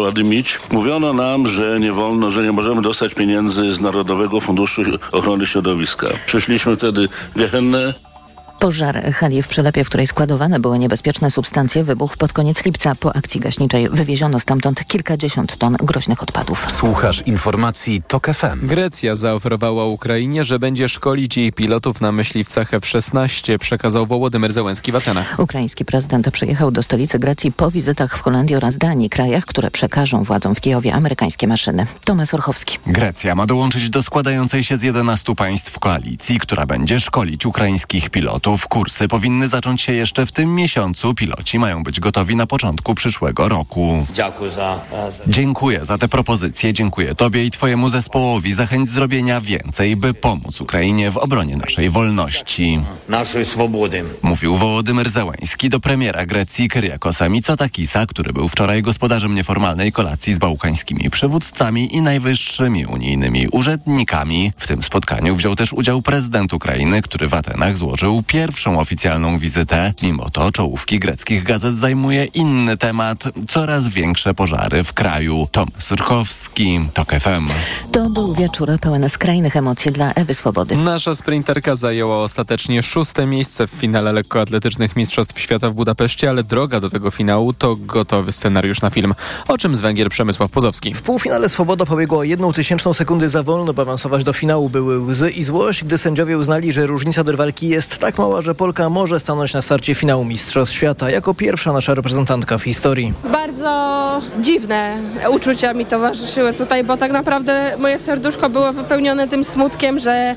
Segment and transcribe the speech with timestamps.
[0.00, 0.58] Ładymić.
[0.72, 4.82] Mówiono nam, że nie wolno, że nie możemy dostać pieniędzy z Narodowego Funduszu
[5.12, 6.06] Ochrony Środowiska.
[6.26, 7.94] Przyszliśmy wtedy gehennę,
[8.64, 12.94] Pożar hali w Przylepie, w której składowane były niebezpieczne substancje, wybuchł pod koniec lipca.
[12.94, 16.66] Po akcji gaśniczej wywieziono stamtąd kilkadziesiąt ton groźnych odpadów.
[16.72, 18.66] Słuchasz informacji TOK FM.
[18.66, 24.96] Grecja zaoferowała Ukrainie, że będzie szkolić jej pilotów na myśliwcach F-16, przekazał Wołodymyr Zełenski w
[24.96, 25.38] Atenach.
[25.38, 30.24] Ukraiński prezydent przyjechał do stolicy Grecji po wizytach w Holandii oraz Danii, krajach, które przekażą
[30.24, 31.86] władzom w Kijowie amerykańskie maszyny.
[32.04, 32.78] Tomasz Orchowski.
[32.86, 38.53] Grecja ma dołączyć do składającej się z 11 państw koalicji, która będzie szkolić ukraińskich pilotów.
[38.62, 41.14] Kursy powinny zacząć się jeszcze w tym miesiącu.
[41.14, 44.06] Piloci mają być gotowi na początku przyszłego roku.
[45.26, 46.72] Dziękuję za te propozycje.
[46.72, 51.90] Dziękuję Tobie i Twojemu zespołowi za chęć zrobienia więcej, by pomóc Ukrainie w obronie naszej
[51.90, 52.80] wolności.
[53.08, 54.04] Naszej swobody.
[54.22, 60.38] Mówił Wołodymyr Zełański do premiera Grecji Kyriakosa Mitsotakisa, który był wczoraj gospodarzem nieformalnej kolacji z
[60.38, 64.52] bałkańskimi przywódcami i najwyższymi unijnymi urzędnikami.
[64.56, 69.94] W tym spotkaniu wziął też udział prezydent Ukrainy, który w Atenach złożył pierwszą oficjalną wizytę.
[70.02, 73.24] Mimo to czołówki greckich gazet zajmuje inny temat.
[73.48, 75.48] Coraz większe pożary w kraju.
[75.52, 77.48] Tomasz Surchowski, TOK FM.
[77.92, 80.76] To był wieczór pełen skrajnych emocji dla Ewy Swobody.
[80.76, 86.80] Nasza sprinterka zajęła ostatecznie szóste miejsce w finale lekkoatletycznych Mistrzostw Świata w Budapeszcie, ale droga
[86.80, 89.14] do tego finału to gotowy scenariusz na film.
[89.48, 90.94] O czym z Węgier Przemysław Pozowski.
[90.94, 94.70] W półfinale Swoboda pobiegła jedną tysięczną sekundy za wolno, by awansować do finału.
[94.70, 98.54] Były łzy i złość, gdy sędziowie uznali, że różnica do rywalki jest tak mała, że
[98.54, 103.12] Polka może stanąć na starcie finału Mistrzostw Świata jako pierwsza nasza reprezentantka w historii.
[103.32, 104.96] Bardzo dziwne
[105.30, 110.36] uczucia mi towarzyszyły tutaj, bo tak naprawdę moje serduszko było wypełnione tym smutkiem, że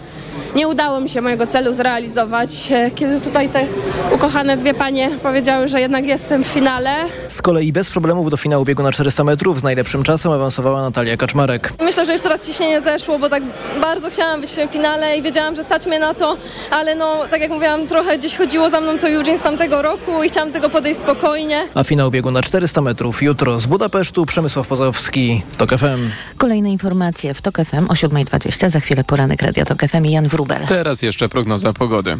[0.55, 2.69] nie udało mi się mojego celu zrealizować.
[2.95, 3.65] Kiedy tutaj te
[4.11, 6.95] ukochane dwie panie powiedziały, że jednak jestem w finale.
[7.27, 11.17] Z kolei bez problemów do finału biegu na 400 metrów z najlepszym czasem awansowała Natalia
[11.17, 11.73] Kaczmarek.
[11.79, 13.43] Myślę, że już teraz ciśnienie zeszło, bo tak
[13.81, 16.37] bardzo chciałam być w tym finale i wiedziałam, że stać mnie na to,
[16.71, 20.23] ale no, tak jak mówiłam, trochę gdzieś chodziło za mną to Eugene z tamtego roku
[20.23, 21.67] i chciałam tego podejść spokojnie.
[21.75, 26.09] A finał biegu na 400 metrów jutro z Budapesztu Przemysław Pozowski, TOK FM.
[26.37, 28.69] Kolejne informacje w TOK FM o 7.20.
[28.69, 30.65] Za chwilę poranek Radia TOK FM i Jan Wrubel.
[30.67, 32.17] Teraz jeszcze prognoza pogody.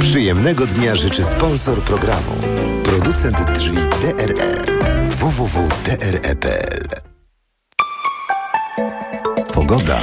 [0.00, 2.32] Przyjemnego dnia życzy sponsor programu.
[2.84, 4.54] Producent drzwi DRE.
[5.06, 6.88] www.dre.pl
[9.52, 10.00] Pogoda.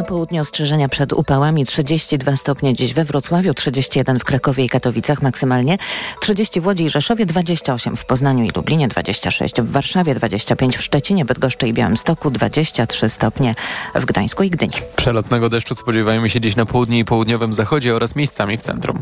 [0.00, 5.22] Na południu ostrzeżenia przed upałami 32 stopnie dziś we Wrocławiu, 31 w Krakowie i Katowicach
[5.22, 5.78] maksymalnie,
[6.20, 10.82] 30 w Łodzi i Rzeszowie, 28 w Poznaniu i Lublinie, 26 w Warszawie, 25 w
[10.82, 13.54] Szczecinie, Bydgoszczy i Białymstoku, 23 stopnie
[13.94, 14.72] w Gdańsku i Gdyni.
[14.96, 18.98] Przelotnego deszczu spodziewajmy się dziś na południu i południowym zachodzie oraz miejscami w centrum.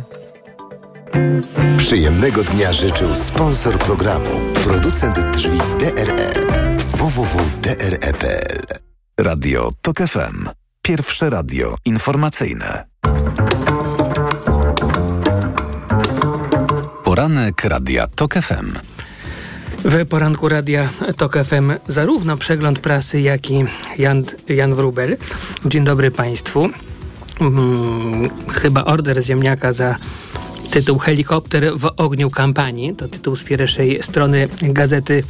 [1.76, 4.30] Przyjemnego dnia życzył sponsor programu.
[4.64, 6.32] Producent drzwi DRE.
[6.92, 8.58] www.dre.pl
[9.18, 10.67] Radio TOK FM.
[10.88, 12.84] Pierwsze radio informacyjne.
[17.04, 18.72] Poranek Radia TOK FM.
[19.84, 23.64] W poranku Radia TOK FM zarówno przegląd prasy, jak i
[23.98, 25.16] Jan, Jan Wrubel.
[25.64, 26.68] Dzień dobry Państwu.
[27.38, 29.96] Hmm, chyba order ziemniaka za
[30.70, 32.94] tytuł Helikopter w ogniu kampanii.
[32.94, 35.22] To tytuł z pierwszej strony Gazety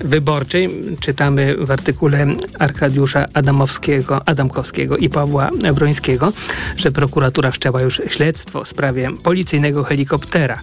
[0.00, 0.70] Wyborczej.
[1.00, 2.26] Czytamy w artykule
[2.58, 6.32] Arkadiusza Adamowskiego, Adamkowskiego i Pawła Wrońskiego,
[6.76, 10.60] że prokuratura wszczęła już śledztwo w sprawie policyjnego helikoptera.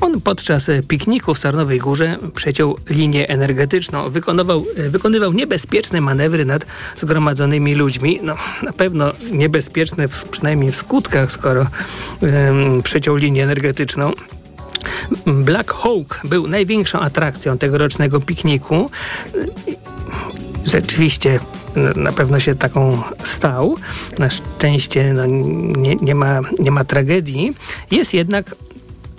[0.00, 4.10] On podczas pikniku w Starnowej Górze przeciął linię energetyczną.
[4.10, 8.20] Wykonywał, wykonywał niebezpieczne manewry nad zgromadzonymi ludźmi.
[8.22, 11.66] No, na pewno niebezpieczne w, przynajmniej w skutkach, skoro
[12.20, 13.69] um, przeciął linię energetyczną
[15.26, 18.90] Black Hawk był największą atrakcją tegorocznego pikniku.
[20.64, 21.40] Rzeczywiście
[21.96, 23.76] na pewno się taką stał.
[24.18, 27.54] Na szczęście no, nie, nie, ma, nie ma tragedii.
[27.90, 28.54] Jest jednak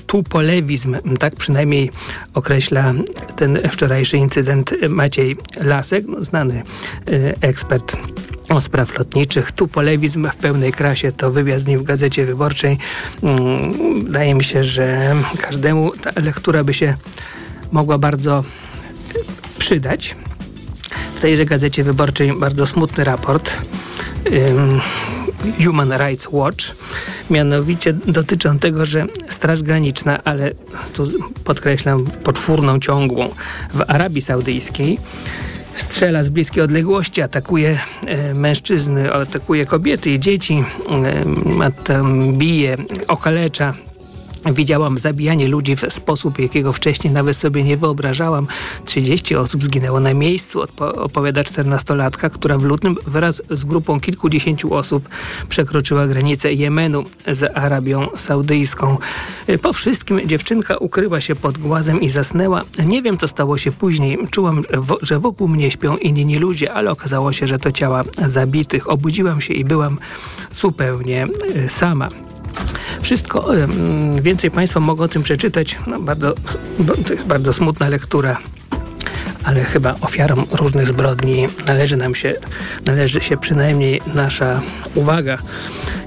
[0.07, 1.92] tupolewizm, tak przynajmniej
[2.33, 2.94] określa
[3.36, 6.63] ten wczorajszy incydent Maciej Lasek, no, znany
[7.09, 7.98] y, ekspert
[8.49, 9.51] o spraw lotniczych.
[9.51, 12.77] Tupolewizm w pełnej krasie to wywiad z nim w Gazecie Wyborczej.
[13.23, 16.97] Mm, wydaje mi się, że każdemu ta lektura by się
[17.71, 18.43] mogła bardzo
[19.57, 20.15] przydać.
[21.15, 23.51] W tejże Gazecie Wyborczej bardzo smutny raport.
[25.65, 26.65] Human Rights Watch.
[27.29, 30.51] Mianowicie dotyczy tego, że Straż Graniczna, ale
[30.93, 31.07] tu
[31.43, 33.29] podkreślam poczwórną ciągłą
[33.73, 34.99] w Arabii Saudyjskiej
[35.75, 40.63] strzela z bliskiej odległości, atakuje e, mężczyzny, atakuje kobiety i dzieci,
[41.89, 42.77] e, bije,
[43.07, 43.73] okalecza
[44.45, 48.47] Widziałam zabijanie ludzi w sposób, jakiego wcześniej nawet sobie nie wyobrażałam.
[48.85, 50.61] 30 osób zginęło na miejscu,
[50.95, 55.09] opowiada 14-latka, która w lutym wraz z grupą kilkudziesięciu osób
[55.49, 58.97] przekroczyła granicę Jemenu z Arabią Saudyjską.
[59.61, 62.63] Po wszystkim dziewczynka ukryła się pod głazem i zasnęła.
[62.85, 64.17] Nie wiem, co stało się później.
[64.31, 64.63] Czułam,
[65.01, 68.89] że wokół mnie śpią inni ludzie, ale okazało się, że to ciała zabitych.
[68.89, 69.97] Obudziłam się i byłam
[70.51, 72.09] zupełnie e, sama.
[73.01, 73.47] Wszystko
[74.21, 75.77] więcej Państwo mogą o tym przeczytać.
[75.88, 76.33] No, bardzo,
[77.05, 78.38] to jest bardzo smutna lektura
[79.43, 82.33] ale chyba ofiarom różnych zbrodni należy nam się,
[82.85, 84.61] należy się przynajmniej nasza
[84.95, 85.38] uwaga,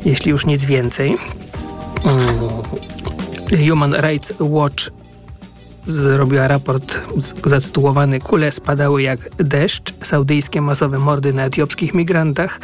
[0.05, 1.17] jeśli już nic więcej.
[3.51, 4.91] Mm, Human Rights Watch
[5.87, 7.01] zrobiła raport
[7.47, 9.95] zatytułowany Kule spadały jak deszcz.
[10.03, 12.61] Saudyjskie masowe mordy na etiopskich migrantach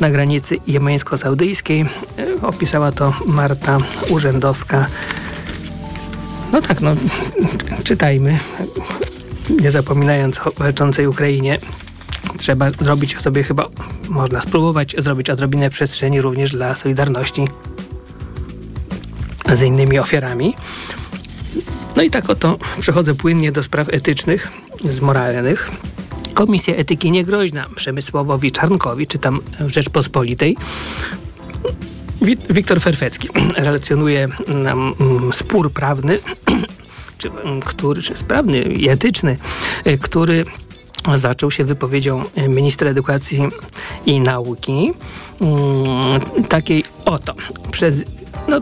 [0.00, 1.86] na granicy jemeńsko-saudyjskiej.
[2.18, 3.78] E, opisała to Marta
[4.08, 4.86] Urzędowska.
[6.52, 6.90] No tak, no
[7.84, 8.38] czytajmy,
[9.60, 11.58] nie zapominając o walczącej Ukrainie.
[12.36, 13.68] Trzeba zrobić sobie chyba,
[14.08, 17.44] można spróbować zrobić odrobinę przestrzeni również dla Solidarności
[19.52, 20.54] z innymi ofiarami.
[21.96, 24.52] No i tak oto przechodzę płynnie do spraw etycznych,
[24.90, 25.70] z moralnych.
[26.34, 30.56] Komisja Etyki Niegroźna Przemysławowi Czarnkowi, czy tam Rzeczpospolitej,
[32.50, 36.18] Wiktor Ferfecki relacjonuje nam mm, spór prawny,
[37.18, 39.36] czy, mm, który, czy sprawny i etyczny,
[39.86, 40.44] y, który
[41.14, 43.42] zaczął się wypowiedzią ministra edukacji
[44.06, 44.92] i nauki,
[45.40, 47.34] mm, takiej oto.
[47.70, 48.02] Przez
[48.48, 48.60] no,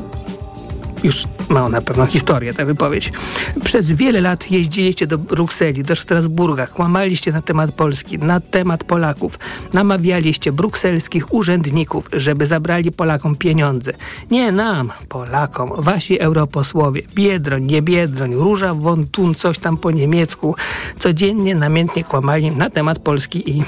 [1.03, 3.13] już ma na pewno historię ta wypowiedź.
[3.65, 9.39] Przez wiele lat jeździliście do Brukseli, do Strasburga, kłamaliście na temat Polski, na temat Polaków.
[9.73, 13.93] Namawialiście brukselskich urzędników, żeby zabrali Polakom pieniądze.
[14.31, 20.55] Nie nam, Polakom, wasi europosłowie, Biedroń, nie Biedroń, Róża von Thun, coś tam po niemiecku,
[20.99, 23.65] codziennie namiętnie kłamali na temat Polski i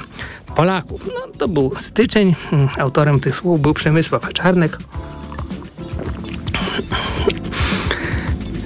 [0.55, 1.05] Polaków.
[1.07, 2.35] No, to był styczeń.
[2.77, 4.77] Autorem tych słów był Przemysław Czarnek.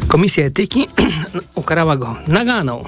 [0.10, 0.88] Komisja Etyki
[1.56, 2.84] ukarała go naganą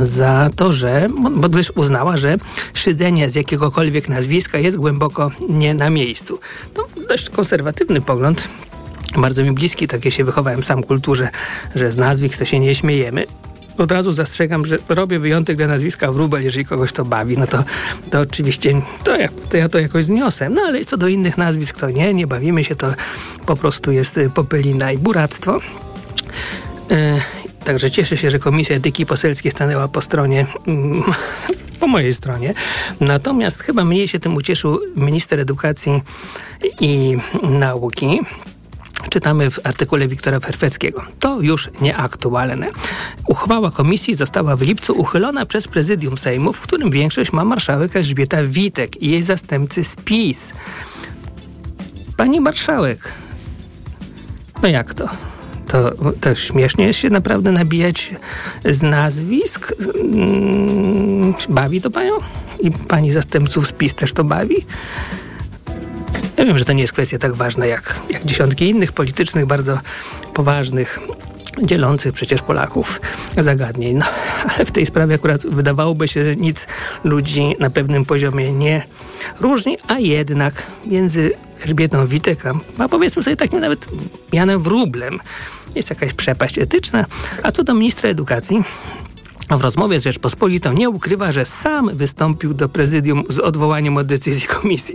[0.00, 1.06] za to, że,
[1.36, 2.36] bo gdyż uznała, że
[2.74, 6.38] szydzenie z jakiegokolwiek nazwiska jest głęboko nie na miejscu.
[6.74, 8.48] To dość konserwatywny pogląd,
[9.16, 11.28] bardzo mi bliski, takie się wychowałem sam kulturze,
[11.74, 13.26] że z nazwisk to się nie śmiejemy
[13.78, 17.64] od razu zastrzegam, że robię wyjątek dla nazwiska Wróbel, jeżeli kogoś to bawi, no to,
[18.10, 20.48] to oczywiście to ja, to ja to jakoś zniosę.
[20.48, 22.94] No ale co do innych nazwisk, to nie, nie bawimy się, to
[23.46, 25.58] po prostu jest popelina i buractwo.
[26.90, 26.96] Yy,
[27.64, 31.02] także cieszę się, że Komisja Etyki Poselskiej stanęła po stronie, mm,
[31.80, 32.54] po mojej stronie.
[33.00, 36.02] Natomiast chyba mniej się tym ucieszył minister edukacji
[36.80, 38.20] i nauki,
[39.10, 41.04] czytamy w artykule Wiktora Ferfeckiego.
[41.20, 42.66] To już nieaktualne.
[43.28, 48.42] Uchwała komisji została w lipcu uchylona przez prezydium Sejmu, w którym większość ma marszałek Elżbieta
[48.42, 50.52] Witek i jej zastępcy z PiS.
[52.16, 53.12] Pani marszałek,
[54.62, 55.08] no jak to?
[55.68, 55.90] To,
[56.20, 58.14] to śmiesznie się naprawdę nabijać
[58.64, 59.72] z nazwisk.
[60.00, 62.12] Mm, bawi to panią?
[62.60, 64.66] I pani zastępców z PiS też to bawi?
[66.36, 69.78] Ja wiem, że to nie jest kwestia tak ważna jak, jak dziesiątki innych politycznych, bardzo
[70.34, 71.00] poważnych,
[71.62, 73.00] dzielących przecież Polaków
[73.38, 73.96] zagadnień.
[73.96, 74.06] No,
[74.54, 76.66] ale w tej sprawie akurat wydawałoby się, że nic
[77.04, 78.82] ludzi na pewnym poziomie nie
[79.40, 82.42] różni, a jednak między Elżbietą Witek,
[82.78, 83.88] a powiedzmy sobie takim nawet
[84.32, 85.20] Janem Wróblem
[85.74, 87.06] jest jakaś przepaść etyczna.
[87.42, 88.64] A co do ministra edukacji,
[89.50, 94.48] w rozmowie z Rzeczpospolitą nie ukrywa, że sam wystąpił do prezydium z odwołaniem od decyzji
[94.48, 94.94] komisji.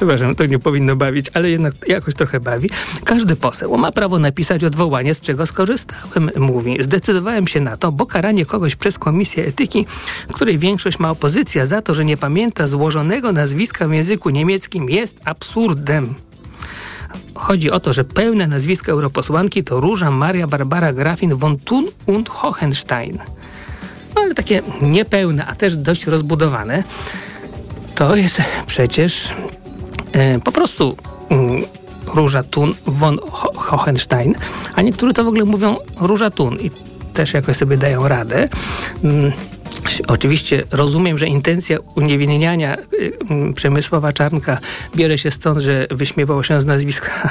[0.00, 2.70] Przepraszam, to nie powinno bawić, ale jednak jakoś trochę bawi.
[3.04, 6.76] Każdy poseł ma prawo napisać odwołanie, z czego skorzystałem, mówi.
[6.80, 9.86] Zdecydowałem się na to, bo karanie kogoś przez Komisję Etyki,
[10.32, 15.20] której większość ma opozycja za to, że nie pamięta złożonego nazwiska w języku niemieckim jest
[15.24, 16.14] absurdem.
[17.34, 22.28] Chodzi o to, że pełne nazwisko europosłanki to Róża Maria Barbara Grafin von Thun und
[22.28, 23.18] Hohenstein.
[24.14, 26.84] No ale takie niepełne, a też dość rozbudowane.
[27.94, 29.34] To jest przecież
[30.44, 30.96] po prostu
[31.28, 31.62] mm,
[32.14, 33.18] Róża Thun von
[33.54, 34.34] Hohenstein,
[34.74, 36.70] a niektórzy to w ogóle mówią Róża Thun i
[37.14, 38.48] też jakoś sobie dają radę.
[39.04, 39.32] Mm,
[40.06, 44.58] oczywiście rozumiem, że intencja uniewinniania y, mm, Przemysława Czarnka
[44.96, 47.30] bierze się stąd, że wyśmiewał się z nazwiska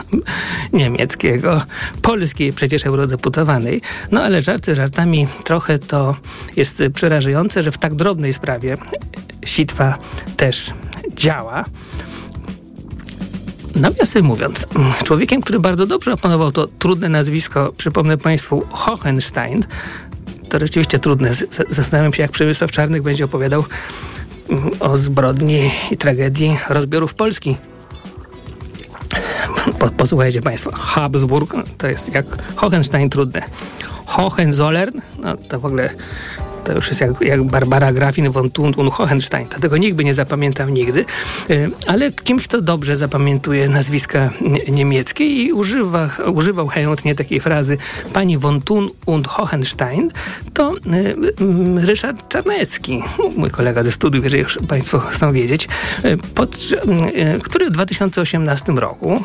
[0.72, 1.62] niemieckiego,
[2.02, 3.82] polskiej przecież eurodeputowanej.
[4.12, 6.16] No ale żarty żartami trochę to
[6.56, 8.76] jest przerażające, że w tak drobnej sprawie
[9.44, 9.98] sitwa
[10.36, 10.72] też
[11.20, 11.64] działa.
[13.76, 14.66] Nawiasem mówiąc,
[15.04, 19.64] człowiekiem, który bardzo dobrze opanował to trudne nazwisko, przypomnę Państwu, Hohenstein,
[20.48, 21.30] to rzeczywiście trudne.
[21.70, 23.64] Zastanawiam się, jak Przemysław Czarnych będzie opowiadał
[24.50, 27.56] mm, o zbrodni i tragedii rozbiorów Polski.
[29.78, 30.70] Po, posłuchajcie Państwo.
[30.72, 33.42] Habsburg to jest jak Hohenstein trudne.
[34.06, 35.90] Hohenzollern, no to w ogóle
[36.64, 39.46] to już jest jak, jak Barbara Grafin von Thun und Hohenstein.
[39.46, 41.04] To tego nikt by nie zapamiętał nigdy.
[41.50, 44.30] Y, ale kimś, kto dobrze zapamiętuje nazwiska
[44.68, 47.76] niemieckie i używa, używał chętnie takiej frazy
[48.12, 50.10] pani von Thun und Hohenstein,
[50.52, 53.02] to y, Ryszard Czarnecki,
[53.36, 55.68] mój kolega ze studiów, jeżeli już Państwo chcą wiedzieć,
[56.04, 56.58] y, pod,
[57.42, 59.24] który w 2018 roku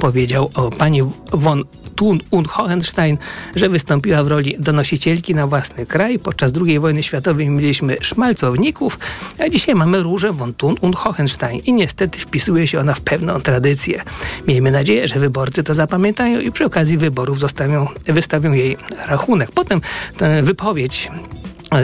[0.00, 1.64] powiedział o pani von
[1.96, 3.18] Thun und Hohenstein,
[3.54, 6.18] że wystąpiła w roli donosicielki na własny kraj.
[6.18, 8.98] Podczas II wojny światowej mieliśmy szmalcowników,
[9.38, 13.40] a dzisiaj mamy różę von Thun und Hohenstein i niestety wpisuje się ona w pewną
[13.40, 14.02] tradycję.
[14.48, 18.76] Miejmy nadzieję, że wyborcy to zapamiętają i przy okazji wyborów zostawią, wystawią jej
[19.06, 19.50] rachunek.
[19.52, 19.80] Potem
[20.16, 21.10] tę wypowiedź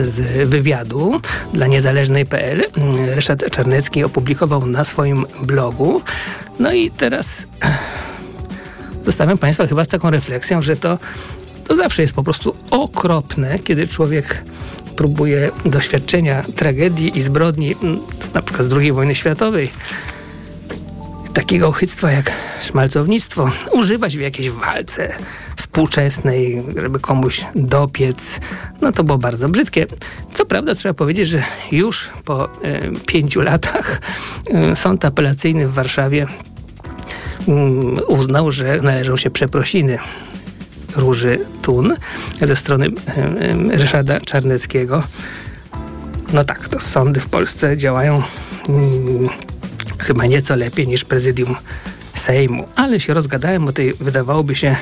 [0.01, 1.21] z wywiadu
[1.53, 2.63] dla niezależnej.pl
[3.15, 6.01] Ryszard Czarnecki opublikował na swoim blogu.
[6.59, 7.47] No i teraz
[9.05, 10.99] zostawiam Państwa chyba z taką refleksją, że to,
[11.67, 14.43] to zawsze jest po prostu okropne, kiedy człowiek
[14.95, 17.99] próbuje doświadczenia tragedii i zbrodni, mm,
[18.33, 19.69] na przykład z II wojny światowej,
[21.33, 22.31] takiego ochyctwa jak
[22.61, 25.13] szmalcownictwo, używać w jakiejś walce
[25.55, 28.39] współczesnej, żeby komuś dopiec.
[28.81, 29.85] No to było bardzo brzydkie.
[30.33, 32.49] Co prawda trzeba powiedzieć, że już po y,
[33.05, 34.01] pięciu latach
[34.71, 36.27] y, sąd apelacyjny w Warszawie
[37.47, 39.97] Mm, uznał, że należą się przeprosiny
[40.95, 41.95] Róży Tun
[42.41, 42.87] ze strony
[43.69, 45.03] Ryszarda Czarneckiego.
[46.33, 48.21] No tak, to sądy w Polsce działają
[48.67, 49.29] hmm,
[49.99, 51.55] chyba nieco lepiej niż prezydium
[52.13, 52.67] Sejmu.
[52.75, 54.75] Ale się rozgadałem o tej, wydawałoby się,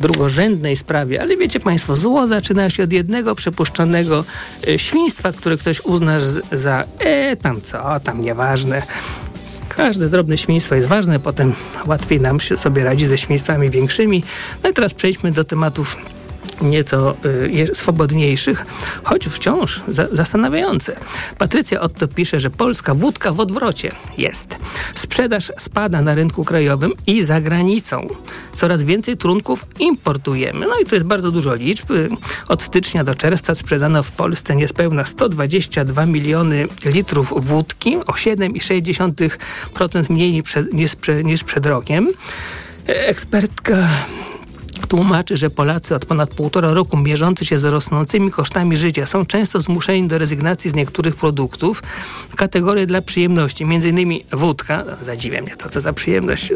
[0.00, 4.24] drugorzędnej sprawie, ale wiecie Państwo, zło zaczyna się od jednego przepuszczonego
[4.68, 6.18] e, świństwa, które ktoś uzna
[6.52, 8.82] za e, tam co, tam nieważne.
[9.76, 11.54] Każde drobne świństwo jest ważne, potem
[11.86, 14.24] łatwiej nam się sobie radzi ze świństwami większymi.
[14.62, 15.96] No i teraz przejdźmy do tematów
[16.62, 18.66] nieco y, swobodniejszych,
[19.04, 20.96] choć wciąż za, zastanawiające.
[21.38, 24.56] Patrycja Otto pisze, że polska wódka w odwrocie jest.
[24.94, 28.06] Sprzedaż spada na rynku krajowym i za granicą.
[28.54, 30.66] Coraz więcej trunków importujemy.
[30.66, 31.92] No i to jest bardzo dużo liczb.
[32.48, 40.32] Od stycznia do czerwca sprzedano w Polsce niespełna 122 miliony litrów wódki, o 7,6% mniej
[40.32, 40.92] niż przed, niż,
[41.24, 42.08] niż przed rokiem.
[42.86, 43.88] Ekspertka
[44.86, 49.60] tłumaczy, że Polacy od ponad półtora roku mierzący się z rosnącymi kosztami życia są często
[49.60, 51.82] zmuszeni do rezygnacji z niektórych produktów
[52.28, 56.52] w kategorii dla przyjemności, innymi wódka, zadziwia mnie to, co za przyjemność,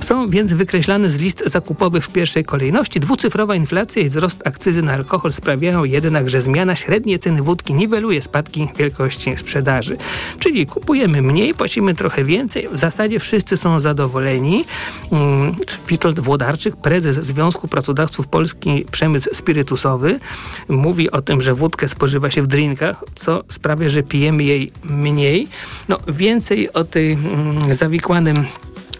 [0.00, 3.00] są więc wykreślane z list zakupowych w pierwszej kolejności.
[3.00, 8.22] Dwucyfrowa inflacja i wzrost akcyzy na alkohol sprawiają jednak, że zmiana średniej ceny wódki niweluje
[8.22, 9.96] spadki wielkości sprzedaży.
[10.38, 14.64] Czyli kupujemy mniej, płacimy trochę więcej, w zasadzie wszyscy są zadowoleni.
[15.10, 15.54] Hmm,
[15.88, 20.20] Witold Włodarczyk, prezes Związku Pracodawców Polski Przemysł Spirytusowy
[20.68, 25.48] mówi o tym, że wódkę spożywa się w drinkach, co sprawia, że pijemy jej mniej.
[25.88, 28.44] No, więcej o tej mm, zawikłanym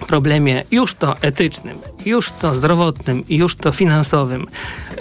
[0.06, 4.46] problemie już to etycznym, już to zdrowotnym, już to finansowym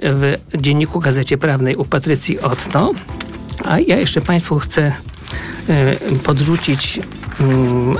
[0.04, 2.92] w dzienniku Gazecie Prawnej u Patrycji Otto.
[3.66, 4.94] A ja jeszcze Państwu chcę
[6.14, 7.00] y, podrzucić
[7.40, 7.98] mm,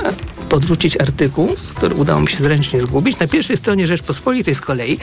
[0.48, 3.18] podrzucić artykuł, który udało mi się zręcznie zgubić.
[3.18, 4.98] Na pierwszej stronie Rzeczpospolitej z kolei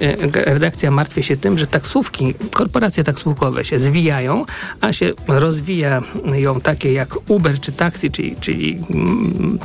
[0.00, 0.16] e,
[0.54, 4.44] redakcja martwi się tym, że taksówki, korporacje taksówkowe się zwijają,
[4.80, 6.02] a się rozwija
[6.32, 8.78] ją takie jak Uber czy Taxi, czyli, czyli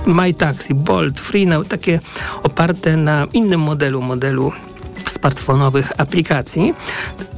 [0.06, 2.00] MyTaxi, Bolt, FreeNow, takie
[2.44, 4.52] oparte na innym modelu, modelu
[5.14, 6.74] smartfonowych aplikacji.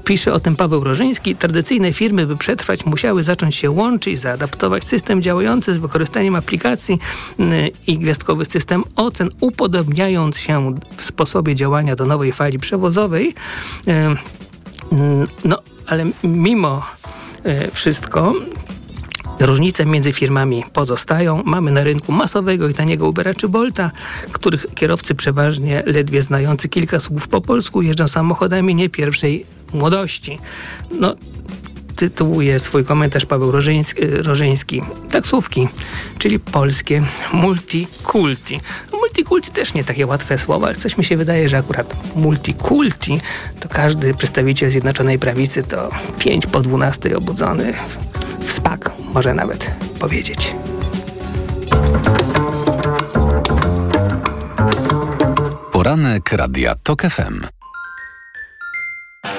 [0.04, 1.36] Pisze o tym Paweł Rożyński.
[1.36, 7.00] Tradycyjne firmy, by przetrwać, musiały zacząć się łączyć, zaadaptować system działający z wykorzystaniem aplikacji
[7.40, 13.34] mm, i gwiazdkowy system ocen, upodobniając się w sposobie działania do nowej fali przewozowej.
[13.88, 16.82] Mm, no, ale mimo
[17.74, 18.34] wszystko
[19.40, 21.44] Różnice między firmami pozostają.
[21.46, 23.92] Mamy na rynku masowego i taniego Ubera czy Bolta,
[24.32, 30.40] których kierowcy przeważnie ledwie znający kilka słów po polsku jeżdżą samochodami nie pierwszej młodości.
[30.92, 31.16] No,
[31.96, 34.82] tytułuje swój komentarz Paweł Rożyński, Rożyński.
[35.12, 35.68] Taksówki,
[36.18, 38.60] czyli polskie multikulti.
[38.92, 43.22] No, multikulti też nie takie łatwe słowa, ale coś mi się wydaje, że akurat multikulti
[43.60, 47.74] to każdy przedstawiciel Zjednoczonej Prawicy to 5 po 12 obudzony
[48.40, 50.56] w spak, może nawet powiedzieć.
[55.72, 57.65] Poranek Radia TOK FM.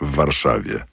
[0.00, 0.84] w Warszawie.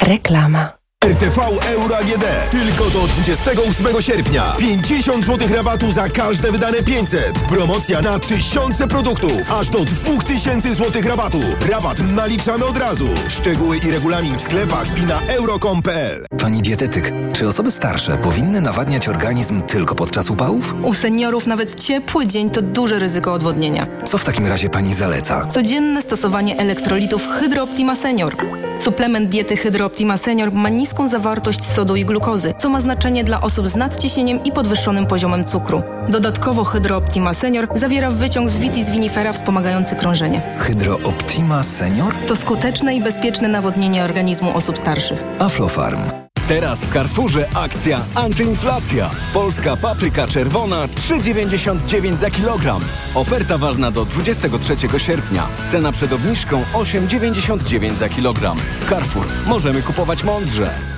[0.00, 0.77] Reklama.
[1.04, 1.38] RTV
[1.74, 2.24] Euro AGD.
[2.50, 4.42] Tylko do 28 sierpnia.
[4.58, 7.32] 50 zł rabatu za każde wydane 500.
[7.48, 9.52] Promocja na tysiące produktów.
[9.52, 11.40] Aż do 2000 zł rabatu.
[11.70, 13.06] Rabat naliczamy od razu.
[13.28, 16.24] Szczegóły i regulamin w sklepach i na euro.com.pl.
[16.40, 20.74] Pani dietetyk, czy osoby starsze powinny nawadniać organizm tylko podczas upałów?
[20.82, 23.86] U seniorów nawet ciepły dzień to duże ryzyko odwodnienia.
[24.04, 25.46] Co w takim razie pani zaleca?
[25.46, 28.36] Codzienne stosowanie elektrolitów Hydro Optima Senior.
[28.80, 33.40] Suplement diety Hydro Optima Senior ma niską zawartość sodu i glukozy, co ma znaczenie dla
[33.40, 35.82] osób z nadciśnieniem i podwyższonym poziomem cukru.
[36.08, 40.40] Dodatkowo Hydro Optima Senior zawiera wyciąg z vitis vinifera wspomagający krążenie.
[40.58, 42.14] Hydro Optima Senior?
[42.28, 45.24] To skuteczne i bezpieczne nawodnienie organizmu osób starszych.
[45.38, 46.27] Aflofarm.
[46.48, 49.10] Teraz w Carrefourze akcja antyinflacja.
[49.34, 52.80] Polska papryka czerwona 3,99 za kilogram.
[53.14, 55.48] Oferta ważna do 23 sierpnia.
[55.68, 58.58] Cena przed obniżką 8,99 za kilogram.
[58.88, 59.26] Carrefour.
[59.46, 60.97] Możemy kupować mądrze.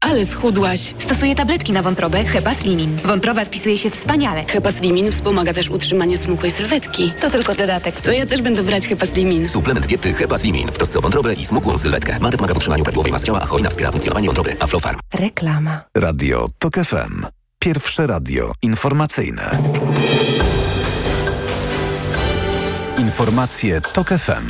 [0.00, 0.94] Ale schudłaś.
[0.98, 2.98] Stosuję tabletki na wątrobę Hepa Slimin.
[3.04, 4.44] Wątroba spisuje się wspaniale.
[4.48, 7.12] Hepa Slimin wspomaga też utrzymanie smukłej sylwetki.
[7.20, 8.00] To tylko dodatek.
[8.00, 9.48] To ja też będę brać Hepa Slimin.
[9.48, 12.18] Suplement diety Hepa Slimin w trosce o wątrobę i smukłą sylwetkę.
[12.20, 14.56] Mate pomaga w utrzymaniu prawidłowej masy ciała, a hojna wspiera funkcjonowanie wątroby.
[14.60, 14.98] Aflofarm.
[15.14, 15.80] Reklama.
[15.94, 17.26] Radio TOK FM.
[17.58, 19.58] Pierwsze radio informacyjne.
[22.98, 24.46] Informacje TOK FM.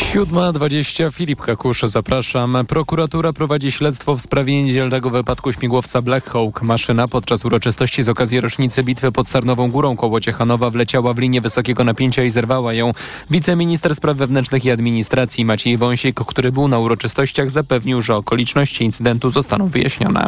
[0.00, 2.66] 7.20 Filip Kakusz, zapraszam.
[2.68, 6.62] Prokuratura prowadzi śledztwo w sprawie niedzielnego wypadku śmigłowca Black Hawk.
[6.62, 11.40] Maszyna podczas uroczystości z okazji rocznicy bitwy pod Sarnową Górą koło Ciechanowa wleciała w linię
[11.40, 12.92] wysokiego napięcia i zerwała ją.
[13.30, 19.30] Wiceminister Spraw Wewnętrznych i Administracji Maciej Wąsik, który był na uroczystościach, zapewnił, że okoliczności incydentu
[19.30, 20.26] zostaną wyjaśnione.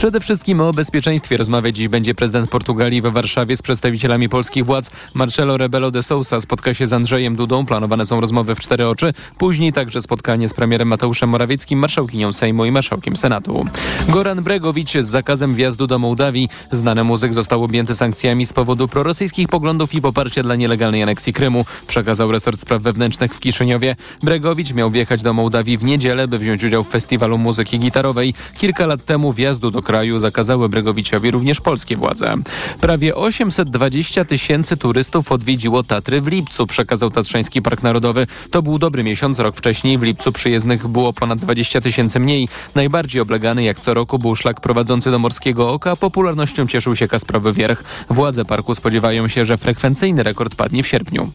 [0.00, 4.90] Przede wszystkim o bezpieczeństwie rozmawiać dziś będzie prezydent Portugalii we Warszawie z przedstawicielami polskich władz.
[5.14, 7.66] Marcelo Rebelo de Sousa spotka się z Andrzejem Dudą.
[7.66, 9.12] Planowane są rozmowy w cztery oczy.
[9.38, 13.64] Później także spotkanie z premierem Mateuszem Morawieckim, marszałkinią Sejmu i marszałkiem Senatu.
[14.08, 16.48] Goran Bregowicz z zakazem wjazdu do Mołdawii.
[16.72, 21.64] Znany muzyk został objęty sankcjami z powodu prorosyjskich poglądów i poparcia dla nielegalnej aneksji Krymu,
[21.86, 23.96] przekazał resort spraw wewnętrznych w Kiszyniowie.
[24.22, 28.34] Bregowicz miał wjechać do Mołdawii w niedzielę, by wziąć udział w festiwalu muzyki gitarowej.
[28.58, 32.34] Kilka lat temu wjazdu do kraju zakazały Bregowiciowi również polskie władze.
[32.80, 38.26] Prawie 820 tysięcy turystów odwiedziło Tatry w lipcu, przekazał Tatrzański Park Narodowy.
[38.50, 42.48] To był dobry miesiąc, rok wcześniej w lipcu przyjezdnych było ponad 20 tysięcy mniej.
[42.74, 47.52] Najbardziej oblegany jak co roku był szlak prowadzący do Morskiego Oka, popularnością cieszył się Kasprowy
[47.52, 47.84] Wierch.
[48.10, 51.32] Władze parku spodziewają się, że frekwencyjny rekord padnie w sierpniu.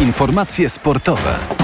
[0.00, 1.59] Informacje sportowe.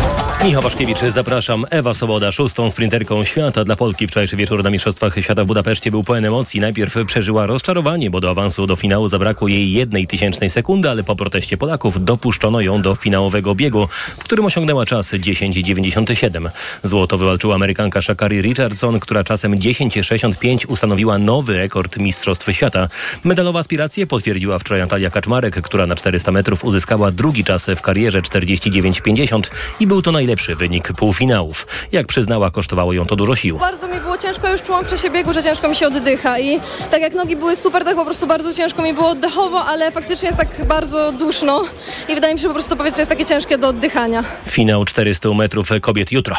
[0.46, 1.64] Michał Waszkiewicz, zapraszam.
[1.70, 4.06] Ewa Soboda, szóstą sprinterką świata dla Polki.
[4.06, 6.60] Wczorajszy wieczór na Mistrzostwach Świata w Budapeszcie był pełen emocji.
[6.60, 11.16] Najpierw przeżyła rozczarowanie, bo do awansu do finału zabrakło jej jednej tysięcznej sekundy, ale po
[11.16, 16.50] proteście Polaków dopuszczono ją do finałowego biegu, w którym osiągnęła czas 10,97.
[16.82, 22.88] Złoto wywalczyła Amerykanka Shakari Richardson, która czasem 10,65 ustanowiła nowy rekord Mistrzostw Świata.
[23.24, 28.22] Medalowe aspiracje potwierdziła wczoraj Natalia Kaczmarek, która na 400 metrów uzyskała drugi czas w karierze
[28.22, 29.40] 49,50
[29.80, 31.66] i był to najlepszy wynik półfinałów.
[31.92, 33.58] Jak przyznała, kosztowało ją to dużo sił.
[33.58, 36.60] Bardzo mi było ciężko, już czułam w czasie biegu, że ciężko mi się oddycha i
[36.90, 40.26] tak jak nogi były super, tak po prostu bardzo ciężko mi było oddechowo, ale faktycznie
[40.26, 41.64] jest tak bardzo duszno
[42.08, 44.24] i wydaje mi się, że po prostu to powietrze jest takie ciężkie do oddychania.
[44.46, 46.36] Finał 400 metrów kobiet jutro.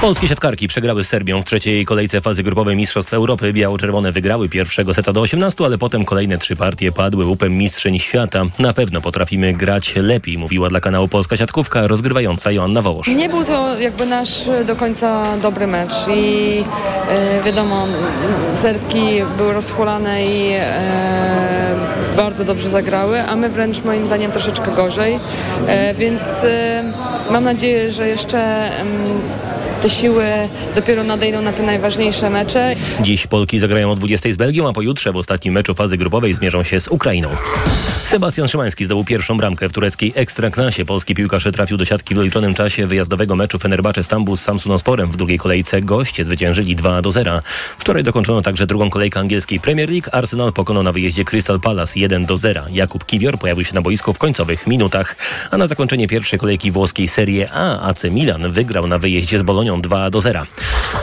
[0.00, 3.52] Polskie siatkarki przegrały z Serbią w trzeciej kolejce fazy grupowej Mistrzostw Europy.
[3.52, 8.42] Biało-czerwone wygrały pierwszego seta do 18, ale potem kolejne trzy partie padły łupem mistrzyń świata.
[8.58, 13.06] Na pewno potrafimy grać lepiej, mówiła dla kanału Polska Siatkówka rozgrywająca Joanna Wołosz.
[13.08, 16.64] Nie był to jakby nasz do końca dobry mecz i
[17.08, 17.86] e, wiadomo,
[18.54, 20.66] Serbki były rozchulane i e,
[22.16, 25.18] bardzo dobrze zagrały, a my wręcz moim zdaniem troszeczkę gorzej,
[25.66, 26.84] e, więc e,
[27.30, 28.70] mam nadzieję, że jeszcze
[29.82, 30.24] te siły
[30.74, 32.74] dopiero nadejdą na te najważniejsze mecze.
[33.00, 36.62] Dziś Polki zagrają o 20 z Belgią, a pojutrze w ostatnim meczu fazy grupowej zmierzą
[36.62, 37.28] się z Ukrainą.
[38.02, 40.84] Sebastian Szymański zdobył pierwszą bramkę w tureckiej ekstraklasie.
[40.84, 45.10] Polski piłkarz trafił do siatki w doliczonym czasie wyjazdowego meczu Fenerbahce Stambuł z Samsunosporem.
[45.12, 47.40] W drugiej kolejce goście zwyciężyli 2 do 0.
[47.78, 50.08] Wczoraj dokończono także drugą kolejkę angielskiej Premier League.
[50.12, 52.62] Arsenal pokonał na wyjeździe Crystal Palace 1 do 0.
[52.72, 55.16] Jakub Kiwior pojawił się na boisku w końcowych minutach.
[55.50, 59.65] A na zakończenie pierwszej kolejki włoskiej Serie A AC Milan wygrał na wyjeździe z Bolonią
[59.74, 60.42] 2 do 0.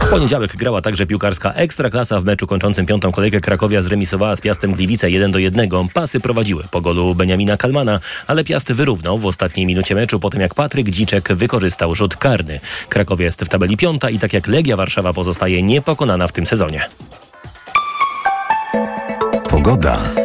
[0.02, 4.74] W poniedziałek grała także piłkarska ekstraklasa w meczu kończącym piątą kolejkę Krakowia zremisowała z Piastem
[4.74, 5.70] Gliwice 1 do 1.
[5.94, 10.42] Pasy prowadziły po golu Beniamina Kalmana, ale Piast wyrównał w ostatniej minucie meczu po tym
[10.42, 12.60] jak Patryk Dziczek wykorzystał rzut karny.
[12.90, 16.82] Krakowie jest w tabeli piąta i tak jak Legia Warszawa pozostaje niepokonana w tym sezonie.
[19.50, 20.23] Pogoda.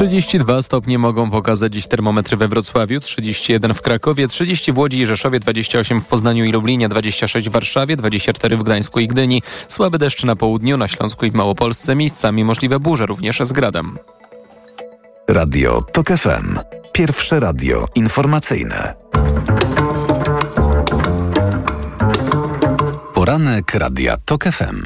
[0.00, 5.06] 32 stopnie mogą pokazać dziś termometry we Wrocławiu, 31 w Krakowie, 30 w Łodzi i
[5.06, 9.42] Rzeszowie, 28 w Poznaniu i Lublinie, 26 w Warszawie, 24 w Gdańsku i Gdyni.
[9.68, 13.98] Słaby deszcz na południu, na Śląsku i w Małopolsce, miejscami możliwe burze, również z gradem.
[15.28, 16.58] Radio TOK FM.
[16.92, 18.94] Pierwsze radio informacyjne.
[23.14, 24.82] Poranek Radia TOK FM.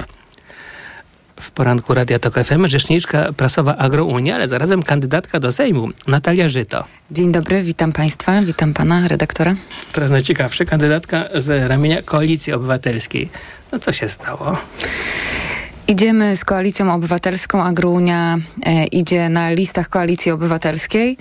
[1.41, 6.85] W poranku Radia Tok FM rzeczniczka prasowa Agrounia, ale zarazem kandydatka do Sejmu, Natalia Żyto.
[7.11, 9.55] Dzień dobry, witam Państwa, witam Pana redaktora.
[9.93, 13.29] Teraz najciekawsze, kandydatka z ramienia Koalicji Obywatelskiej.
[13.73, 14.57] No co się stało?
[15.89, 21.17] Idziemy z Koalicją Obywatelską, Agrounia e, idzie na listach Koalicji Obywatelskiej.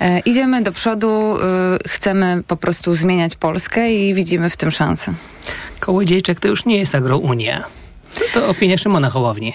[0.00, 1.38] E, idziemy do przodu, e,
[1.88, 5.14] chcemy po prostu zmieniać Polskę i widzimy w tym szansę.
[5.80, 7.64] Kołodziejczek to już nie jest Agrounia.
[8.14, 9.52] To, to opinia Szymona Hołowni.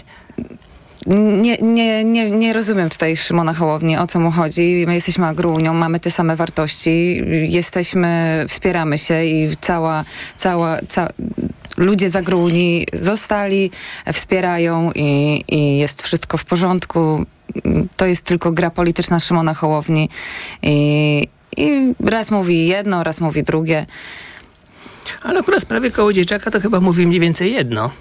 [1.41, 4.83] Nie, nie, nie, nie rozumiem tutaj Szymona Hołowni, o co mu chodzi.
[4.87, 10.03] My jesteśmy Agruunią, mamy te same wartości, jesteśmy, wspieramy się i cała,
[10.37, 11.07] cała, ca...
[11.77, 13.71] ludzie z Agruuni zostali,
[14.13, 17.25] wspierają i, i jest wszystko w porządku.
[17.97, 20.09] To jest tylko gra polityczna Szymona Hołowni
[20.63, 23.85] i, i raz mówi jedno, raz mówi drugie.
[25.23, 27.91] Ale akurat w sprawie Kołodziejczaka to chyba mówi mniej więcej jedno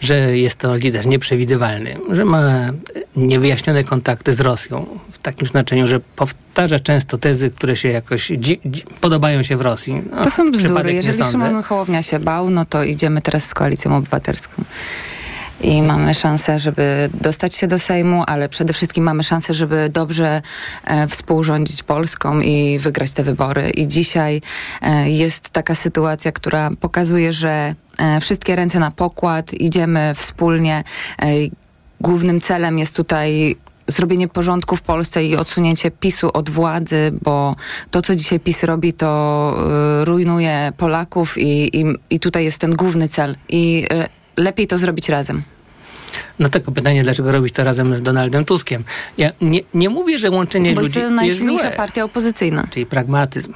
[0.00, 2.70] że jest to lider nieprzewidywalny, że ma
[3.16, 8.60] niewyjaśnione kontakty z Rosją, w takim znaczeniu, że powtarza często tezy, które się jakoś dzi-
[8.66, 10.02] dzi- podobają się w Rosji.
[10.10, 10.92] No, to są bzdury.
[10.92, 14.62] Jeżeli Szymon Hołownia się bał, no to idziemy teraz z Koalicją Obywatelską.
[15.60, 20.42] I mamy szansę, żeby dostać się do Sejmu, ale przede wszystkim mamy szansę, żeby dobrze
[20.84, 23.70] e, współrządzić Polską i wygrać te wybory.
[23.70, 24.40] I dzisiaj
[24.82, 30.84] e, jest taka sytuacja, która pokazuje, że e, wszystkie ręce na pokład, idziemy wspólnie.
[31.22, 31.26] E,
[32.00, 33.56] głównym celem jest tutaj
[33.88, 37.56] zrobienie porządku w Polsce i odsunięcie PiSu od władzy, bo
[37.90, 39.54] to, co dzisiaj PiS robi, to
[40.02, 43.36] y, rujnuje Polaków i, i, i tutaj jest ten główny cel.
[43.48, 45.42] I y, lepiej to zrobić razem.
[46.38, 48.84] No tylko pytanie, dlaczego robić to razem z Donaldem Tuskiem?
[49.18, 52.66] Ja nie, nie mówię, że łączenie Bo ludzi jest to najsilniejsza jest złe, partia opozycyjna.
[52.70, 53.52] czyli pragmatyzm.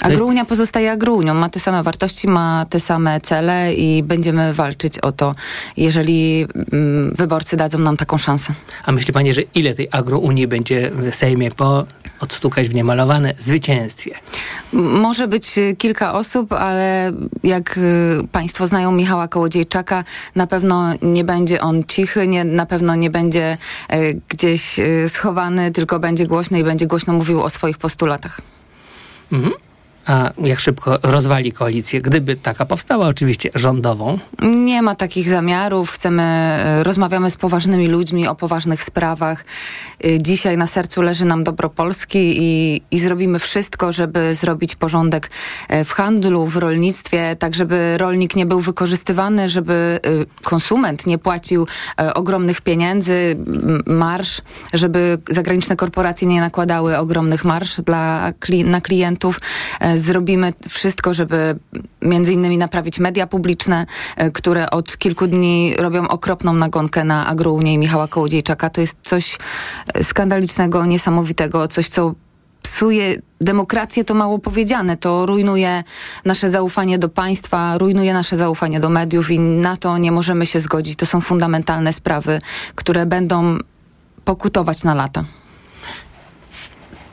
[0.00, 4.98] A Gruunia pozostaje Agruunią, ma te same wartości, ma te same cele i będziemy walczyć
[4.98, 5.34] o to,
[5.76, 8.54] jeżeli mm, wyborcy dadzą nam taką szansę.
[8.84, 11.84] A myśli pani, że ile tej agrounii będzie w Sejmie po
[12.20, 14.14] odstukać w niemalowane zwycięstwie?
[14.72, 17.12] Może być y, kilka osób, ale
[17.44, 20.04] jak y, Państwo znają Michała Kołodziejczaka,
[20.34, 23.58] na pewno nie będzie on cichy, nie, na pewno nie będzie
[23.92, 28.40] y, gdzieś schowany, tylko będzie głośny i będzie głośno mówił o swoich postulatach.
[29.32, 29.54] Mhm.
[30.06, 34.18] A jak szybko rozwali koalicję, gdyby taka powstała, oczywiście rządową?
[34.42, 35.90] Nie ma takich zamiarów.
[35.90, 39.44] Chcemy, e, rozmawiamy z poważnymi ludźmi o poważnych sprawach.
[40.04, 45.30] E, Dzisiaj na sercu leży nam dobro Polski i, i zrobimy wszystko, żeby zrobić porządek
[45.68, 50.00] e, w handlu, w rolnictwie, tak żeby rolnik nie był wykorzystywany, żeby
[50.42, 51.66] konsument nie płacił
[52.14, 53.36] ogromnych pieniędzy,
[53.86, 54.42] marsz,
[54.74, 58.32] żeby zagraniczne korporacje nie nakładały ogromnych marsz dla,
[58.64, 59.40] na klientów.
[59.94, 61.58] Zrobimy wszystko, żeby
[62.02, 67.72] między innymi naprawić media publiczne, e, które od kilku dni robią okropną nagonkę na Agrounię
[67.74, 68.70] i Michała Kołodziejczaka.
[68.70, 69.38] To jest coś
[69.94, 72.14] e, skandalicznego, niesamowitego, coś, co
[72.62, 74.96] psuje demokrację, to mało powiedziane.
[74.96, 75.84] To rujnuje
[76.24, 80.60] nasze zaufanie do państwa, rujnuje nasze zaufanie do mediów i na to nie możemy się
[80.60, 80.96] zgodzić.
[80.96, 82.40] To są fundamentalne sprawy,
[82.74, 83.58] które będą
[84.24, 85.24] pokutować na lata.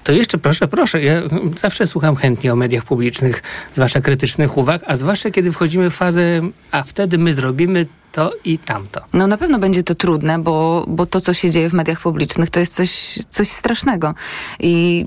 [0.04, 1.04] To jeszcze proszę, proszę.
[1.04, 1.22] Ja
[1.58, 6.40] zawsze słucham chętnie o mediach publicznych, zwłaszcza krytycznych uwag, a zwłaszcza kiedy wchodzimy w fazę,
[6.72, 9.02] a wtedy my zrobimy to i tamto.
[9.14, 12.50] No na pewno będzie to trudne, bo, bo to, co się dzieje w mediach publicznych,
[12.50, 14.14] to jest coś, coś strasznego.
[14.60, 15.06] I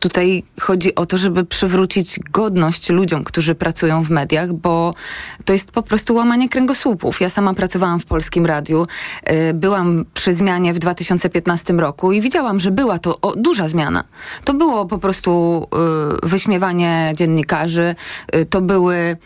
[0.00, 4.94] tutaj chodzi o to, żeby przywrócić godność ludziom, którzy pracują w mediach, bo
[5.44, 7.20] to jest po prostu łamanie kręgosłupów.
[7.20, 8.86] Ja sama pracowałam w Polskim Radiu,
[9.30, 14.04] y, byłam przy zmianie w 2015 roku i widziałam, że była to o, duża zmiana.
[14.44, 15.66] To było po prostu
[16.24, 17.94] y, wyśmiewanie dziennikarzy,
[18.34, 19.16] y, to były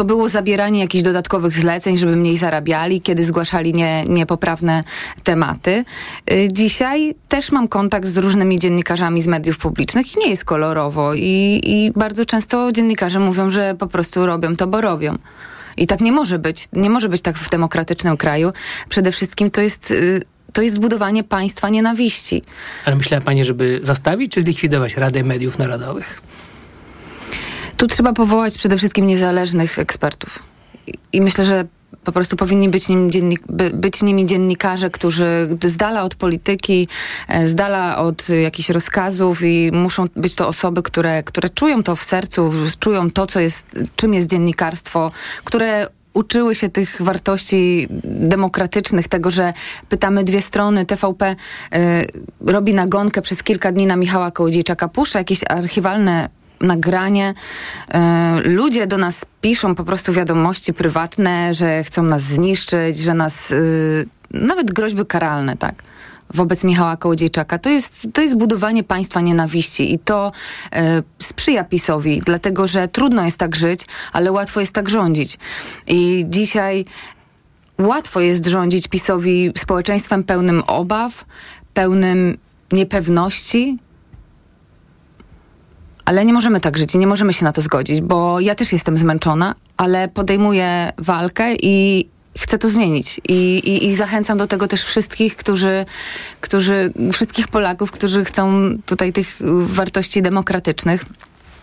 [0.00, 4.84] to było zabieranie jakichś dodatkowych zleceń, żeby mniej zarabiali, kiedy zgłaszali nie, niepoprawne
[5.24, 5.84] tematy.
[6.32, 11.14] Y, dzisiaj też mam kontakt z różnymi dziennikarzami z mediów publicznych i nie jest kolorowo.
[11.14, 15.18] I, I bardzo często dziennikarze mówią, że po prostu robią to, bo robią.
[15.76, 16.68] I tak nie może być.
[16.72, 18.52] Nie może być tak w demokratycznym kraju.
[18.88, 22.42] Przede wszystkim to jest y, to jest budowanie państwa nienawiści.
[22.84, 26.22] Ale myślała Pani, żeby zostawić czy zlikwidować Radę Mediów Narodowych?
[27.80, 30.42] Tu trzeba powołać przede wszystkim niezależnych ekspertów.
[31.12, 31.64] I myślę, że
[32.04, 36.88] po prostu powinni być, nim dziennik, by, być nimi dziennikarze, którzy z dala od polityki,
[37.28, 41.96] e, z dala od jakichś rozkazów i muszą być to osoby, które, które czują to
[41.96, 45.12] w sercu, czują to, co jest, czym jest dziennikarstwo,
[45.44, 49.52] które uczyły się tych wartości demokratycznych, tego, że
[49.88, 50.86] pytamy dwie strony.
[50.86, 51.36] TVP
[51.74, 51.76] y,
[52.46, 57.34] robi nagonkę przez kilka dni na Michała Kołodziejczaka, puszcza jakieś archiwalne nagranie.
[57.88, 63.50] E, ludzie do nas piszą po prostu wiadomości prywatne, że chcą nas zniszczyć, że nas...
[63.50, 65.82] Y, nawet groźby karalne, tak?
[66.34, 67.58] wobec Michała Kołodziejczaka.
[67.58, 70.32] To jest, to jest budowanie państwa nienawiści i to
[70.72, 75.38] e, sprzyja PiSowi, dlatego że trudno jest tak żyć, ale łatwo jest tak rządzić.
[75.86, 76.84] I dzisiaj
[77.78, 81.24] łatwo jest rządzić PiSowi społeczeństwem pełnym obaw,
[81.74, 82.38] pełnym
[82.72, 83.78] niepewności,
[86.10, 88.72] ale nie możemy tak żyć i nie możemy się na to zgodzić, bo ja też
[88.72, 93.20] jestem zmęczona, ale podejmuję walkę i chcę to zmienić.
[93.28, 95.84] I, i, i zachęcam do tego też wszystkich, którzy,
[96.40, 101.04] którzy, wszystkich Polaków, którzy chcą tutaj tych wartości demokratycznych.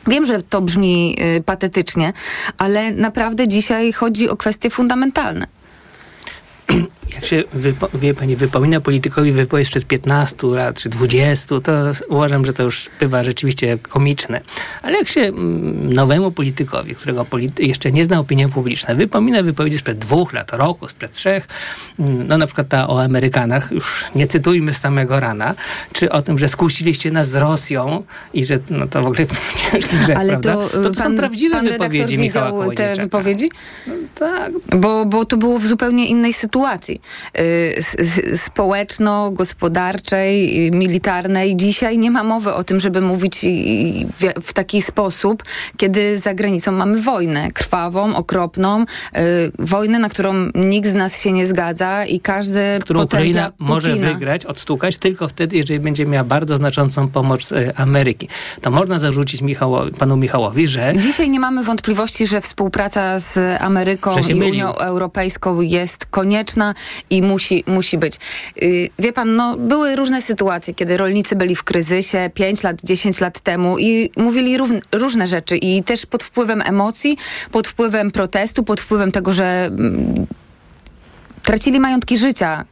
[0.08, 2.14] Wiem, że to brzmi y, patetycznie,
[2.58, 5.48] ale naprawdę dzisiaj chodzi o kwestie fundamentalne
[7.14, 11.72] jak się wypo, wie pani, wypomina politykowi wypowiedź sprzed 15 lat czy 20, to
[12.10, 14.42] uważam, że to już bywa rzeczywiście komiczne.
[14.82, 19.78] Ale jak się mm, nowemu politykowi, którego polity jeszcze nie zna opinii publicznej, wypomina wypowiedzi
[19.78, 21.48] sprzed dwóch lat, roku, sprzed trzech,
[22.00, 25.56] mm, no na przykład ta o Amerykanach, już nie cytujmy z samego rana,
[25.94, 29.26] czy o tym, że skłóciliście nas z Rosją i że no to w ogóle
[29.72, 30.54] ciężki grzech, Ale prawda?
[30.54, 33.50] To, to, to pan, są prawdziwe pan wypowiedzi Michała te wypowiedzi?
[33.88, 34.52] No, tak.
[34.78, 36.97] Bo, bo to było w zupełnie innej sytuacji.
[37.40, 37.76] Y,
[38.38, 41.56] społeczno-gospodarczej, y, militarnej.
[41.56, 43.46] Dzisiaj nie ma mowy o tym, żeby mówić
[44.44, 45.44] w taki sposób,
[45.78, 48.86] kiedy za granicą mamy wojnę krwawą, okropną, y,
[49.60, 54.46] wojnę, na którą nikt z nas się nie zgadza i każdy Którą Ukraina może wygrać,
[54.46, 58.28] odstukać tylko wtedy, jeżeli będzie miała bardzo znaczącą pomoc Ameryki.
[58.62, 60.94] To można zarzucić Michałowi, panu Michałowi, że...
[60.98, 66.74] Dzisiaj nie mamy wątpliwości, że współpraca z Ameryką i Unią Europejską jest konieczna
[67.10, 68.16] i musi, musi być.
[68.56, 73.20] Yy, wie pan, no, były różne sytuacje, kiedy rolnicy byli w kryzysie 5 lat, 10
[73.20, 77.18] lat temu i mówili równ, różne rzeczy i też pod wpływem emocji,
[77.52, 80.28] pod wpływem protestu, pod wpływem tego, że mm,
[81.44, 82.66] tracili majątki życia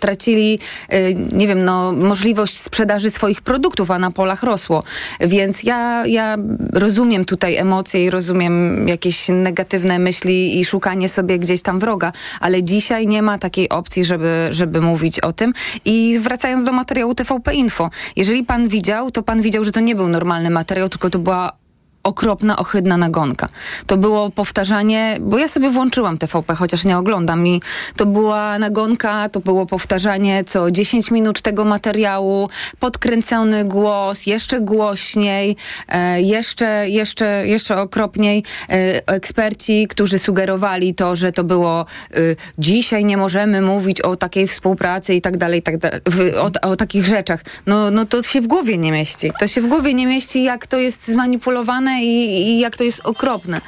[0.00, 0.58] tracili,
[0.92, 4.82] y, nie wiem, no, możliwość sprzedaży swoich produktów, a na polach rosło.
[5.20, 6.36] Więc ja, ja
[6.72, 12.62] rozumiem tutaj emocje i rozumiem jakieś negatywne myśli i szukanie sobie gdzieś tam wroga, ale
[12.62, 15.52] dzisiaj nie ma takiej opcji, żeby, żeby mówić o tym.
[15.84, 19.94] I wracając do materiału TVP Info, jeżeli pan widział, to pan widział, że to nie
[19.94, 21.59] był normalny materiał, tylko to była
[22.02, 23.48] okropna, ohydna nagonka.
[23.86, 27.62] To było powtarzanie, bo ja sobie włączyłam TVP, chociaż nie oglądam i
[27.96, 35.56] to była nagonka, to było powtarzanie co 10 minut tego materiału, podkręcony głos, jeszcze głośniej,
[35.88, 38.44] e, jeszcze, jeszcze, jeszcze okropniej.
[38.68, 42.16] E, eksperci, którzy sugerowali to, że to było e,
[42.58, 46.76] dzisiaj nie możemy mówić o takiej współpracy i tak dalej, tak dalej, w, o, o
[46.76, 47.40] takich rzeczach.
[47.66, 49.32] No, no to się w głowie nie mieści.
[49.38, 53.00] To się w głowie nie mieści, jak to jest zmanipulowane i, i jak to jest
[53.04, 53.60] okropne.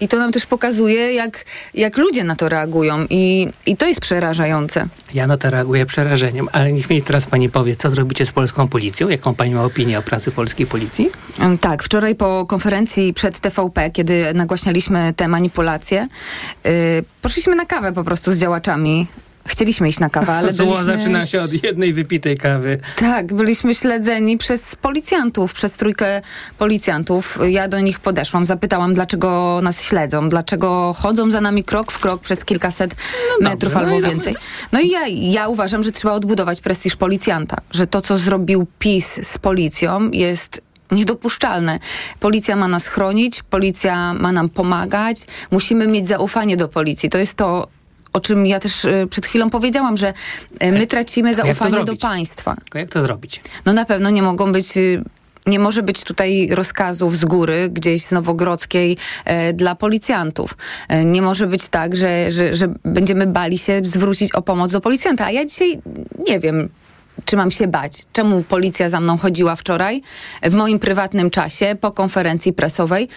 [0.00, 1.44] I to nam też pokazuje, jak,
[1.74, 3.04] jak ludzie na to reagują.
[3.10, 4.88] I, I to jest przerażające.
[5.14, 8.68] Ja na to reaguję przerażeniem, ale niech mi teraz pani powie, co zrobicie z polską
[8.68, 9.08] policją?
[9.08, 11.10] Jaką pani ma opinię o pracy polskiej policji?
[11.60, 16.06] Tak, wczoraj po konferencji przed TVP, kiedy nagłaśnialiśmy te manipulacje,
[16.64, 16.70] yy,
[17.22, 19.06] poszliśmy na kawę po prostu z działaczami
[19.48, 20.84] chcieliśmy iść na kawę, ale Zło byliśmy...
[20.86, 22.78] zaczyna się od jednej wypitej kawy.
[22.96, 26.22] Tak, byliśmy śledzeni przez policjantów, przez trójkę
[26.58, 27.38] policjantów.
[27.48, 32.20] Ja do nich podeszłam, zapytałam, dlaczego nas śledzą, dlaczego chodzą za nami krok w krok
[32.22, 32.96] przez kilkaset
[33.40, 34.34] No metrów dobrze, no albo i więcej.
[34.72, 39.20] No i ja, ja uważam, że trzeba odbudować prestiż policjanta, że to, co zrobił PiS
[39.22, 41.78] z policją jest niedopuszczalne.
[42.20, 45.16] Policja ma nas chronić, policja ma nam pomagać,
[45.50, 47.10] musimy mieć zaufanie do policji.
[47.10, 47.68] To jest to,
[48.12, 50.12] o czym ja też y, przed chwilą powiedziałam, że
[50.62, 52.54] y, my tracimy zaufanie do państwa.
[52.54, 53.42] Tylko jak to zrobić?
[53.64, 54.76] No na pewno nie mogą być...
[54.76, 55.02] y,
[55.46, 60.56] Nie może być tutaj rozkazów z góry, gdzieś z Nowogrodzkiej e, dla policjantów.
[60.88, 64.80] E, nie może być tak, że, że, że będziemy bali się zwrócić o pomoc do
[64.80, 65.24] policjanta.
[65.24, 65.80] A ja dzisiaj
[66.28, 66.68] nie wiem,
[67.24, 67.92] czy mam się bać.
[68.12, 70.02] Czemu policja za mną chodziła wczoraj
[70.42, 73.08] w moim prywatnym czasie po konferencji prasowej?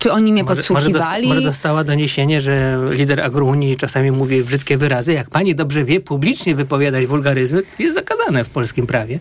[0.00, 1.28] Czy oni mnie Może, podsłuchiwali?
[1.28, 5.12] może dostała doniesienie, że lider agrounii czasami mówi brzydkie wyrazy.
[5.12, 9.18] Jak pani dobrze wie, publicznie wypowiadać wulgaryzmy jest zakazane w polskim prawie.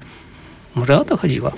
[0.76, 1.52] Może o to chodziło.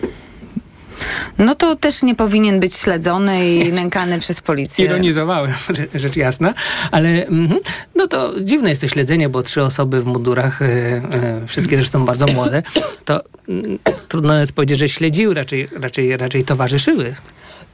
[1.38, 4.86] No to też nie powinien być śledzony i nękany przez policję.
[4.86, 6.54] Ironizowałem, rzecz, rzecz jasna,
[6.92, 7.60] ale mhm,
[7.96, 12.06] no to dziwne jest to śledzenie, bo trzy osoby w mundurach, e, e, wszystkie zresztą
[12.06, 12.64] bardzo młode,
[13.06, 17.16] to mm, trudno nawet powiedzieć, że śledziły, raczej, raczej, raczej towarzyszyły.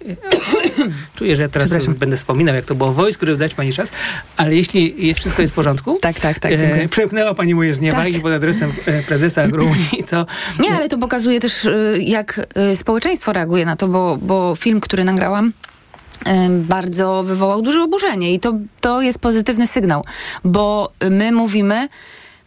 [1.16, 3.92] Czuję, że ja teraz będę wspominał, jak to było w wojsku, żeby dać pani czas,
[4.38, 6.90] ale jeśli je- wszystko jest w porządku, tak, tak, tak, dziękuję.
[7.30, 10.26] e, pani moje zniewagi pod adresem e, prezesa Agrounii, to
[10.60, 14.80] Nie, ale to pokazuje też, y, jak y, społeczeństwo reaguje na to, bo, bo film,
[14.80, 20.04] który nagrałam, y, bardzo wywołał duże oburzenie i to, to jest pozytywny sygnał,
[20.44, 21.88] bo my mówimy,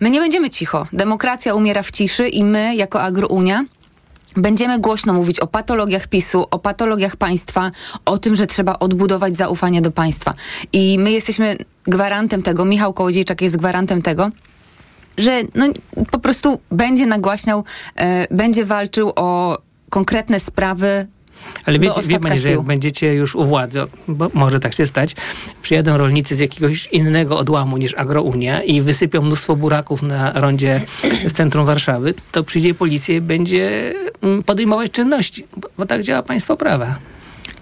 [0.01, 0.87] my nie będziemy cicho.
[0.93, 3.65] Demokracja umiera w ciszy i my, jako Agrounia,
[4.37, 7.71] Będziemy głośno mówić o patologiach PiSu, o patologiach państwa,
[8.05, 10.35] o tym, że trzeba odbudować zaufanie do państwa.
[10.73, 14.31] I my jesteśmy gwarantem tego, Michał Kołodziejczak jest gwarantem tego,
[15.19, 15.67] że no,
[16.11, 17.65] po prostu będzie nagłaśniał,
[17.97, 19.59] e, będzie walczył o
[19.91, 21.07] konkretne sprawy.
[21.67, 25.17] Ale wiecie, wie pani, że jak będziecie już u władzy, bo może tak się stać,
[25.63, 30.81] przyjadą rolnicy z jakiegoś innego odłamu niż Agrounia i wysypią mnóstwo buraków na rondzie
[31.29, 36.23] w centrum Warszawy, to przyjdzie policja i będzie mm, podejmować czynności, bo, bo tak działa
[36.23, 36.99] państwo prawa.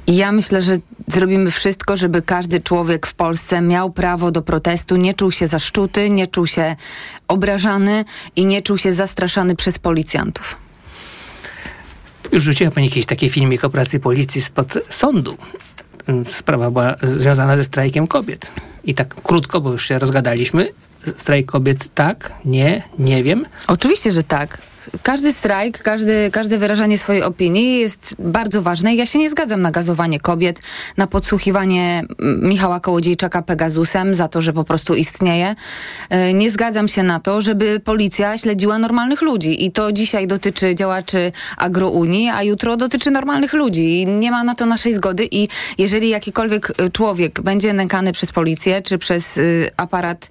[0.06, 4.96] I ja myślę, że zrobimy wszystko, żeby każdy człowiek w Polsce miał prawo do protestu,
[4.96, 6.76] nie czuł się zaszczuty, nie czuł się
[7.28, 8.04] obrażany
[8.36, 10.56] i nie czuł się zastraszany przez policjantów.
[12.32, 15.36] Rzuciła pani jakiś taki filmik o pracy policji spod sądu.
[16.26, 18.52] Sprawa była związana ze strajkiem kobiet.
[18.84, 20.68] I tak krótko, bo już się rozgadaliśmy.
[21.16, 23.46] Strajk kobiet tak, nie, nie wiem.
[23.66, 24.58] Oczywiście, że tak.
[25.02, 29.70] Każdy strajk, każdy, każde wyrażanie swojej opinii jest bardzo ważne ja się nie zgadzam na
[29.70, 30.60] gazowanie kobiet,
[30.96, 32.04] na podsłuchiwanie
[32.42, 35.54] Michała Kołodziejczaka Pegazusem za to, że po prostu istnieje.
[36.10, 40.74] E, Nie zgadzam się na to, żeby policja śledziła normalnych ludzi i to dzisiaj dotyczy
[40.74, 45.48] działaczy agrounii, a jutro dotyczy normalnych ludzi i nie ma na to naszej zgody i
[45.78, 50.28] jeżeli jakikolwiek e, człowiek będzie nękany przez policję czy przez y, aparat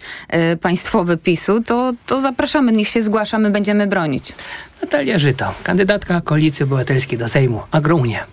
[0.61, 4.33] państwowy PiSu, to, to zapraszamy, niech się zgłasza, my będziemy bronić.
[4.81, 8.25] Natalia Żyto, kandydatka Koalicji Obywatelskiej do Sejmu, Agrounia.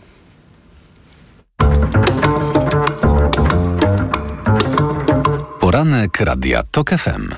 [5.60, 7.34] Poranek Radia TOK FM.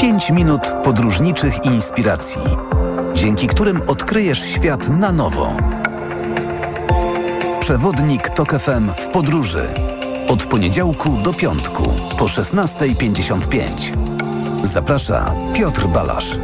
[0.00, 2.42] 5 minut podróżniczych inspiracji,
[3.14, 5.56] dzięki którym odkryjesz świat na nowo.
[7.60, 9.74] Przewodnik TOK FM w podróży.
[10.28, 14.19] Od poniedziałku do piątku po 16.55.
[14.62, 16.38] Zaprasza Piotr Balasz.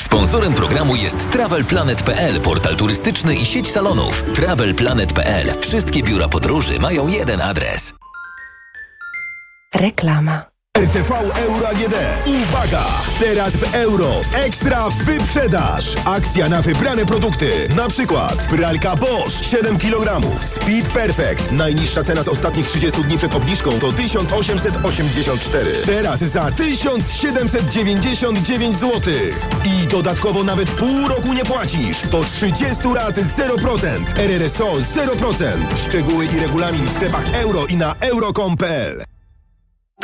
[0.00, 4.22] Sponsorem programu jest TravelPlanet.pl, portal turystyczny i sieć salonów.
[4.34, 5.60] TravelPlanet.pl.
[5.60, 7.92] Wszystkie biura podróży mają jeden adres.
[9.74, 10.53] Reklama.
[10.78, 11.10] RTV
[11.46, 11.94] Euro AGD.
[12.26, 12.84] Uwaga!
[13.18, 14.20] Teraz w euro.
[14.32, 15.94] Ekstra wyprzedaż.
[16.04, 17.68] Akcja na wybrane produkty.
[17.76, 20.20] Na przykład pralka Bosch 7 kg.
[20.44, 21.52] Speed Perfect.
[21.52, 25.72] Najniższa cena z ostatnich 30 dni przed obniżką to 1884.
[25.86, 29.14] Teraz za 1799 zł.
[29.64, 32.06] I dodatkowo nawet pół roku nie płacisz.
[32.06, 33.88] Do 30 lat 0%.
[34.16, 35.44] RRSO 0%.
[35.88, 39.13] Szczegóły i regulamin w sklepach euro i na euro.com.pl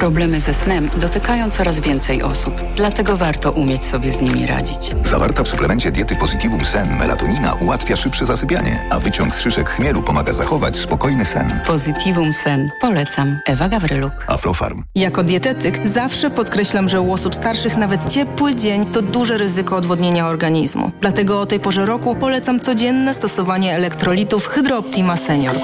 [0.00, 4.90] Problemy ze snem dotykają coraz więcej osób, dlatego warto umieć sobie z nimi radzić.
[5.02, 10.02] Zawarta w suplemencie diety Positivum Sen melatonina ułatwia szybsze zasypianie, a wyciąg z szyszek chmielu
[10.02, 11.60] pomaga zachować spokojny sen.
[11.66, 12.70] Positivum Sen.
[12.80, 13.38] Polecam.
[13.46, 14.12] Ewa Gawryluk.
[14.26, 14.84] Aflofarm.
[14.94, 20.26] Jako dietetyk zawsze podkreślam, że u osób starszych nawet ciepły dzień to duże ryzyko odwodnienia
[20.26, 20.90] organizmu.
[21.00, 25.56] Dlatego o tej porze roku polecam codzienne stosowanie elektrolitów Hydrooptima Senior.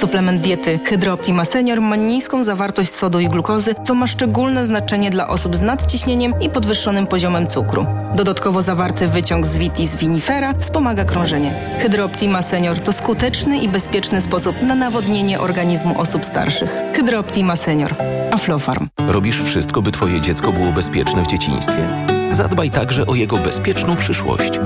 [0.00, 5.28] Suplement diety Hydrooptima Senior ma niską zawartość sodu i glukozy, co ma szczególne znaczenie dla
[5.28, 7.86] osób z nadciśnieniem i podwyższonym poziomem cukru.
[8.14, 11.52] Dodatkowo zawarty wyciąg z vitis vinifera wspomaga krążenie.
[11.78, 16.82] Hydrooptima Senior to skuteczny i bezpieczny sposób na nawodnienie organizmu osób starszych.
[16.94, 17.94] Hydrooptima Senior.
[18.32, 18.88] Aflofarm.
[19.08, 21.88] Robisz wszystko, by Twoje dziecko było bezpieczne w dzieciństwie.
[22.30, 24.60] Zadbaj także o jego bezpieczną przyszłość.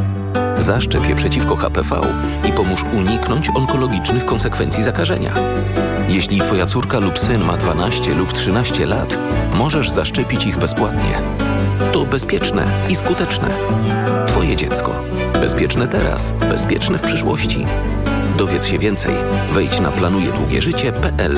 [0.58, 2.00] Zaszczep je przeciwko HPV
[2.48, 5.34] i pomóż uniknąć onkologicznych konsekwencji zakażenia.
[6.08, 9.18] Jeśli Twoja córka lub syn ma 12 lub 13 lat,
[9.54, 11.22] możesz zaszczepić ich bezpłatnie.
[11.92, 13.48] To bezpieczne i skuteczne.
[14.26, 15.04] Twoje dziecko.
[15.32, 17.66] Bezpieczne teraz, bezpieczne w przyszłości.
[18.36, 19.14] Dowiedz się więcej.
[19.52, 21.36] Wejdź na planujedługieżycie.pl.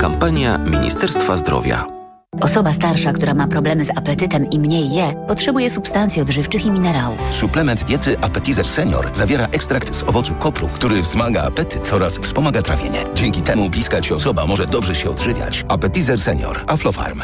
[0.00, 1.95] Kampania Ministerstwa Zdrowia.
[2.40, 7.18] Osoba starsza, która ma problemy z apetytem i mniej je, potrzebuje substancji odżywczych i minerałów.
[7.30, 13.04] Suplement diety Appetizer Senior zawiera ekstrakt z owocu kopru, który wzmaga apetyt oraz wspomaga trawienie.
[13.14, 15.64] Dzięki temu bliska ci osoba może dobrze się odżywiać.
[15.68, 16.60] Appetizer Senior.
[16.66, 17.22] Aflofarm.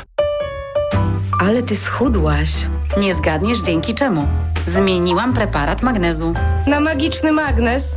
[1.41, 2.51] Ale ty schudłaś.
[3.01, 4.29] Nie zgadniesz dzięki czemu.
[4.67, 6.35] Zmieniłam preparat magnezu.
[6.67, 7.97] Na magiczny magnes?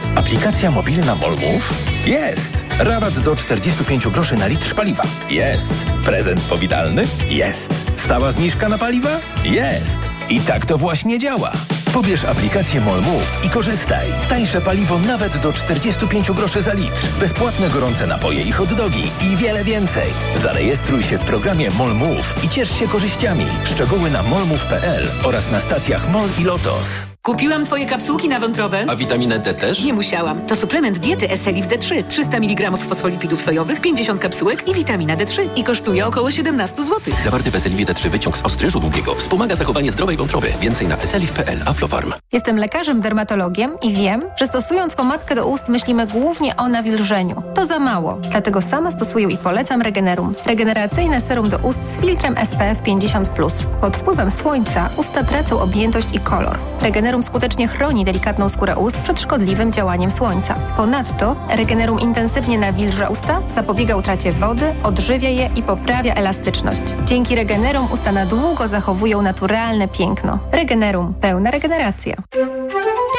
[0.15, 1.73] Aplikacja mobilna MOL Move?
[2.05, 2.51] Jest.
[2.79, 5.03] Rabat do 45 groszy na litr paliwa?
[5.29, 5.73] Jest.
[6.05, 7.03] Prezent powitalny?
[7.29, 7.73] Jest.
[7.95, 9.09] Stała zniżka na paliwa?
[9.43, 9.99] Jest.
[10.29, 11.51] I tak to właśnie działa.
[11.93, 14.07] Pobierz aplikację MOL Move i korzystaj.
[14.29, 17.07] Tańsze paliwo nawet do 45 groszy za litr.
[17.19, 20.13] Bezpłatne gorące napoje i hot dogi i wiele więcej.
[20.35, 23.45] Zarejestruj się w programie MOL Move i ciesz się korzyściami.
[23.63, 27.10] Szczegóły na molmove.pl oraz na stacjach MOL i LOTOS.
[27.25, 28.85] Kupiłam twoje kapsułki na wątrobę.
[28.89, 29.83] A witaminę D też?
[29.83, 30.41] Nie musiałam.
[30.41, 32.03] To suplement diety Eselif D3.
[32.07, 35.47] 300 mg fosfolipidów sojowych, 50 kapsułek i witamina D3.
[35.55, 36.99] I kosztuje około 17 zł.
[37.23, 40.47] Zawarty w Eseliwie D3 wyciąg z ostryżu długiego wspomaga zachowanie zdrowej wątroby.
[40.61, 41.59] Więcej na eselif.pl.
[41.65, 42.13] Aflofarm.
[42.31, 47.43] Jestem lekarzem dermatologiem i wiem, że stosując pomadkę do ust myślimy głównie o nawilżeniu.
[47.55, 48.17] To za mało.
[48.31, 50.33] Dlatego sama stosuję i polecam Regenerum.
[50.45, 53.65] Regeneracyjne serum do ust z filtrem SPF 50+.
[53.81, 56.57] Pod wpływem słońca usta tracą objętość i kolor.
[56.81, 60.55] Regenerum skutecznie chroni delikatną skórę ust przed szkodliwym działaniem słońca.
[60.77, 66.83] Ponadto Regenerum intensywnie nawilża usta, zapobiega utracie wody, odżywia je i poprawia elastyczność.
[67.05, 70.39] Dzięki Regenerum usta na długo zachowują naturalne piękno.
[70.51, 71.13] Regenerum.
[71.21, 72.15] Pełna regeneracja.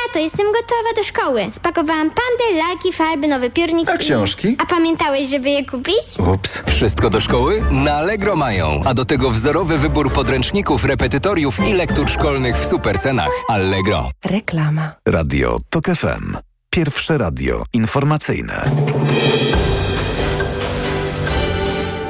[0.06, 1.46] Tato, jestem gotowa do szkoły.
[1.50, 3.90] Spakowałam pandy, laki, farby, nowy piórnik.
[3.90, 4.56] A książki?
[4.62, 6.18] A pamiętałeś, żeby je kupić?
[6.34, 6.62] Ups.
[6.66, 7.62] Wszystko do szkoły?
[7.70, 8.80] Na Allegro mają.
[8.84, 13.30] A do tego wzorowy wybór podręczników, repetytoriów i lektur szkolnych w super cenach.
[13.48, 13.81] Allegro.
[14.24, 14.94] Reklama.
[15.08, 16.36] Radio TOK FM.
[16.70, 18.70] Pierwsze radio informacyjne.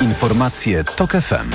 [0.00, 1.50] Informacje TOK FM.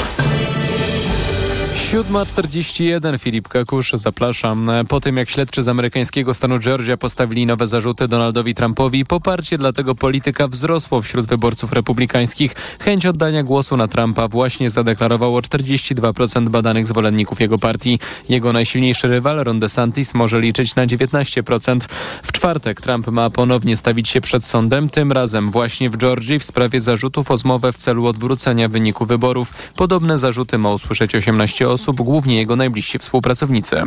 [1.97, 4.71] 7.41 Filip Kakusz, zapraszam.
[4.87, 9.73] Po tym jak śledczy z amerykańskiego stanu Georgia postawili nowe zarzuty Donaldowi Trumpowi, poparcie dla
[9.73, 12.55] tego polityka wzrosło wśród wyborców republikańskich.
[12.79, 17.99] Chęć oddania głosu na Trumpa właśnie zadeklarowało 42% badanych zwolenników jego partii.
[18.29, 21.79] Jego najsilniejszy rywal Ron DeSantis może liczyć na 19%.
[22.23, 26.43] W czwartek Trump ma ponownie stawić się przed sądem, tym razem właśnie w Georgii w
[26.43, 29.53] sprawie zarzutów o zmowę w celu odwrócenia wyniku wyborów.
[29.75, 33.81] Podobne zarzuty ma usłyszeć 18 osób osób, głównie jego najbliżsi współpracownicy.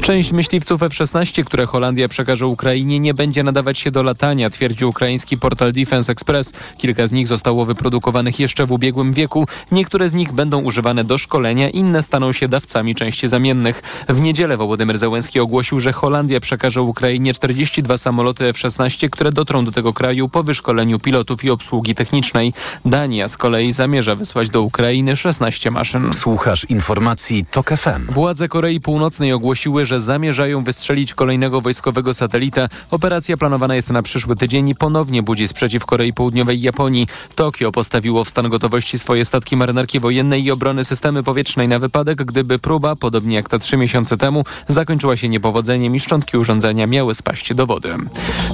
[0.00, 5.38] Część myśliwców F-16, które Holandia przekaże Ukrainie, nie będzie nadawać się do latania, twierdzi ukraiński
[5.38, 6.52] portal Defense Express.
[6.78, 9.46] Kilka z nich zostało wyprodukowanych jeszcze w ubiegłym wieku.
[9.72, 13.82] Niektóre z nich będą używane do szkolenia, inne staną się dawcami części zamiennych.
[14.08, 19.72] W niedzielę Wołodymyr Zełenski ogłosił, że Holandia przekaże Ukrainie 42 samoloty F-16, które dotrą do
[19.72, 22.52] tego kraju po wyszkoleniu pilotów i obsługi technicznej.
[22.84, 26.12] Dania z kolei zamierza wysłać do Ukrainy 16 maszyn.
[26.12, 28.12] Słuchasz informacji Redakcji TOK FM.
[28.12, 32.68] Władze Korei Północnej ogłosiły, że zamierzają wystrzelić kolejnego wojskowego satelitę.
[32.90, 37.06] Operacja planowana jest na przyszły tydzień i ponownie budzi sprzeciw Korei Południowej i Japonii.
[37.34, 42.24] Tokio postawiło w stan gotowości swoje statki marynarki wojennej i obrony systemy powietrznej na wypadek,
[42.24, 47.14] gdyby próba, podobnie jak ta trzy miesiące temu, zakończyła się niepowodzeniem i szczątki urządzenia miały
[47.14, 47.94] spaść do wody.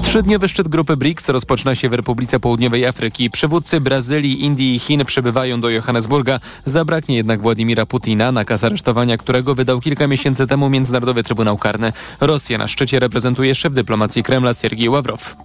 [0.03, 3.31] Trzydniowy szczyt grupy BRICS rozpoczyna się w Republice Południowej Afryki.
[3.31, 6.41] Przywódcy Brazylii, Indii i Chin przybywają do Johannesburga.
[6.65, 11.93] Zabraknie jednak Władimira Putina, nakaz aresztowania którego wydał kilka miesięcy temu Międzynarodowy Trybunał Karny.
[12.21, 15.37] Rosję na szczycie reprezentuje szef dyplomacji Kremla Siergiej Ławrow.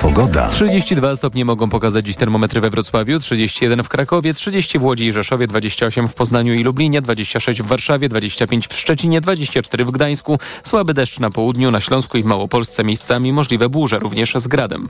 [0.00, 0.48] Pogoda.
[0.48, 5.12] 32 stopnie mogą pokazać dziś termometry we Wrocławiu, 31 w Krakowie, 30 w Łodzi i
[5.12, 10.38] Rzeszowie, 28 w Poznaniu i Lublinie, 26 w Warszawie, 25 w Szczecinie, 24 w Gdańsku.
[10.64, 14.88] Słaby deszcz na południu, na Śląsku i w Małopolsce miejscami możliwe burze, również z gradem.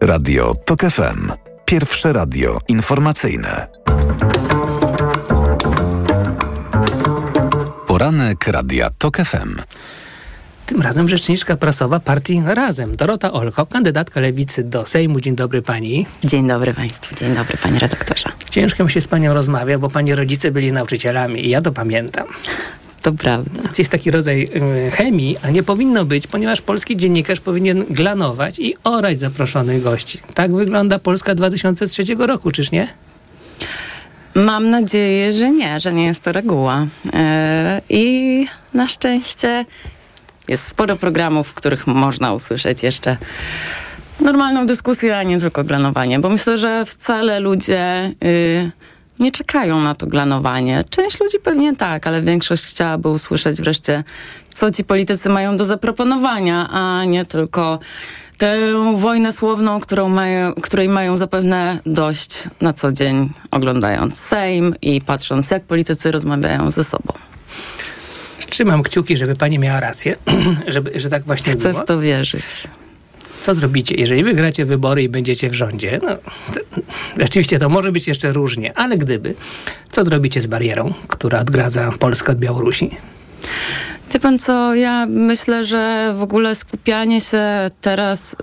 [0.00, 1.32] Radio TOK FM.
[1.64, 3.68] Pierwsze radio informacyjne.
[7.94, 9.56] Poranek Radia TOK FM.
[10.66, 15.20] Tym razem rzeczniczka prasowa partii Razem, Dorota Olko, kandydatka lewicy do Sejmu.
[15.20, 16.06] Dzień dobry pani.
[16.24, 18.28] Dzień dobry państwu, dzień dobry panie redaktorze.
[18.50, 22.26] Ciężko mi się z panią rozmawia, bo pani rodzice byli nauczycielami i ja to pamiętam.
[23.02, 23.62] To prawda.
[23.78, 24.48] Jest taki rodzaj
[24.86, 30.18] y, chemii, a nie powinno być, ponieważ polski dziennikarz powinien glanować i orać zaproszonych gości.
[30.34, 32.88] Tak wygląda Polska 2003 roku, czyż nie?
[34.34, 36.86] Mam nadzieję, że nie, że nie jest to reguła.
[37.04, 37.12] Yy,
[37.88, 39.64] I na szczęście
[40.48, 43.16] jest sporo programów, w których można usłyszeć jeszcze
[44.20, 48.70] normalną dyskusję, a nie tylko glanowanie, bo myślę, że wcale ludzie yy,
[49.18, 50.84] nie czekają na to glanowanie.
[50.90, 54.04] Część ludzi pewnie tak, ale większość chciałaby usłyszeć wreszcie,
[54.54, 57.78] co ci politycy mają do zaproponowania, a nie tylko
[58.38, 58.58] tę
[58.96, 65.50] wojnę słowną, którą mają, której mają zapewne dość na co dzień, oglądając Sejm i patrząc,
[65.50, 67.12] jak politycy rozmawiają ze sobą.
[68.50, 70.16] Trzymam kciuki, żeby pani miała rację,
[70.66, 71.82] żeby, że tak właśnie Chcę było.
[71.84, 72.68] w to wierzyć.
[73.40, 76.00] Co zrobicie, jeżeli wygracie wybory i będziecie w rządzie?
[76.02, 76.16] No,
[76.54, 76.60] to,
[77.24, 79.34] rzeczywiście to może być jeszcze różnie, ale gdyby,
[79.90, 82.90] co zrobicie z barierą, która odgradza Polskę od Białorusi?
[84.12, 88.36] Wie pan co, ja myślę, że w ogóle skupianie się teraz y,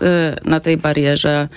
[0.50, 1.48] na tej barierze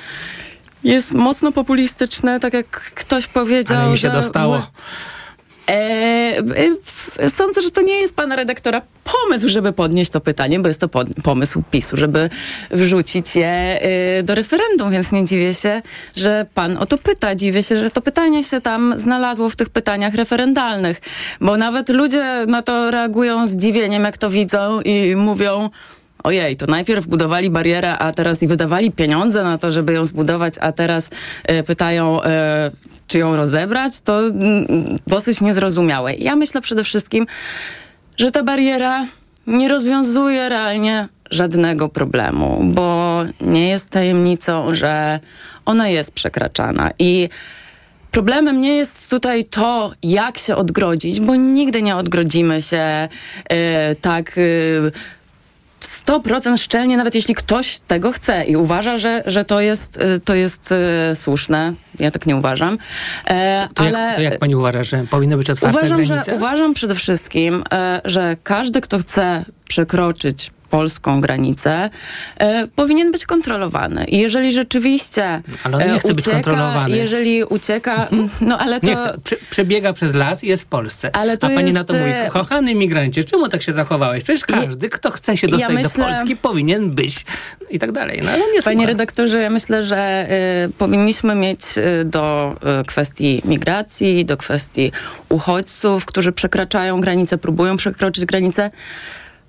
[0.85, 3.79] jest mocno populistyczne, tak jak ktoś powiedział.
[3.79, 4.67] Ale mi się że dostało.
[5.71, 6.43] E,
[6.83, 10.81] w, sądzę, że to nie jest pana redaktora pomysł, żeby podnieść to pytanie, bo jest
[10.81, 12.31] to pod, pomysł PiSu, żeby
[12.71, 13.81] wrzucić je
[14.19, 15.83] y, do referendum, więc nie dziwię się,
[16.17, 17.35] że pan o to pyta.
[17.35, 21.01] Dziwię się, że to pytanie się tam znalazło w tych pytaniach referendalnych,
[21.41, 25.71] bo nawet ludzie na to reagują zdziwieniem, jak to widzą i mówią
[26.25, 30.55] ojej, to najpierw budowali barierę, a teraz i wydawali pieniądze na to, żeby ją zbudować,
[30.61, 31.11] a teraz
[31.51, 32.27] y, pytają, y,
[33.07, 34.33] czy ją rozebrać, to y,
[35.07, 36.15] dosyć niezrozumiałe.
[36.15, 37.27] Ja myślę przede wszystkim,
[38.17, 39.07] że ta bariera
[39.47, 45.21] nie rozwiązuje realnie żadnego problemu, bo nie jest tajemnicą, że
[45.65, 47.29] ona jest przekraczana i
[48.11, 53.09] Problemem nie jest tutaj to, jak się odgrodzić, bo nigdy nie odgrodzimy się
[53.51, 53.57] yy,
[54.01, 54.37] tak
[55.87, 60.73] 100% szczelnie, nawet jeśli ktoś tego chce i uważa, że, że to jest, to jest
[60.73, 61.73] e, słuszne.
[61.99, 62.79] Ja tak nie uważam.
[63.27, 66.31] E, To, ale jak, to jak pani uważa, że powinny być otwarte uważam, granice?
[66.31, 71.91] że, uważam przede wszystkim, e, że każdy, kto chce przekroczyć polską granicę,
[72.39, 74.05] e, powinien być kontrolowany.
[74.05, 76.97] I jeżeli rzeczywiście Ale on nie e, chce być ucieka, kontrolowany.
[76.97, 78.09] jeżeli ucieka,
[78.41, 78.87] no ale to...
[78.87, 79.15] Nie chce.
[79.25, 81.17] Prze przebiega przez las i jest w Polsce.
[81.17, 84.25] Ale to A pani jest, na to mówi, e, kochany imigrancie, czemu tak się zachowałeś?
[84.25, 87.25] Przecież każdy, kto chce się ja dostać do myślę- Polski, powinien być
[87.71, 88.21] i tak dalej.
[88.25, 90.27] No ale nie Panie redaktorze, ja myślę, że
[90.67, 94.93] y, powinniśmy mieć y, do y, kwestii migracji, do kwestii
[95.29, 98.71] uchodźców, którzy przekraczają granice, próbują przekroczyć granice,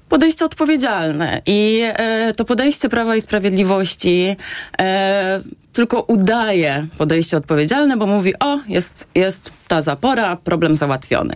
[0.10, 1.42] podejście odpowiedzialne.
[1.46, 4.36] I e, to podejście Prawa i Sprawiedliwości
[4.80, 5.42] e,
[5.74, 11.34] tylko udaje podejście odpowiedzialne, bo mówi, o, jest, jest ta zapora, problem załatwiony.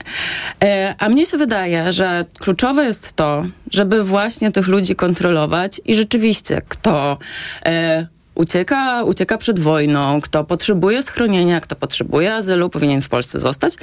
[0.64, 5.96] E, a mnie się wydaje, że kluczowe jest to, żeby właśnie tych ludzi kontrolować i
[5.96, 7.18] rzeczywiście, kto
[7.66, 13.74] e, ucieka, ucieka przed wojną, kto potrzebuje schronienia, kto potrzebuje azylu, powinien w Polsce zostać,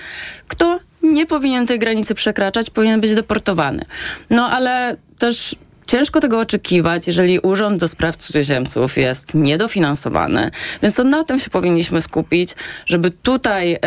[0.49, 0.79] kto
[1.13, 3.85] nie powinien tej granicy przekraczać, powinien być deportowany.
[4.31, 10.51] No ale też ciężko tego oczekiwać, jeżeli Urząd do Spraw Cudzoziemców jest niedofinansowany.
[10.83, 12.55] Więc to na tym się powinniśmy skupić,
[12.87, 13.79] żeby tutaj e,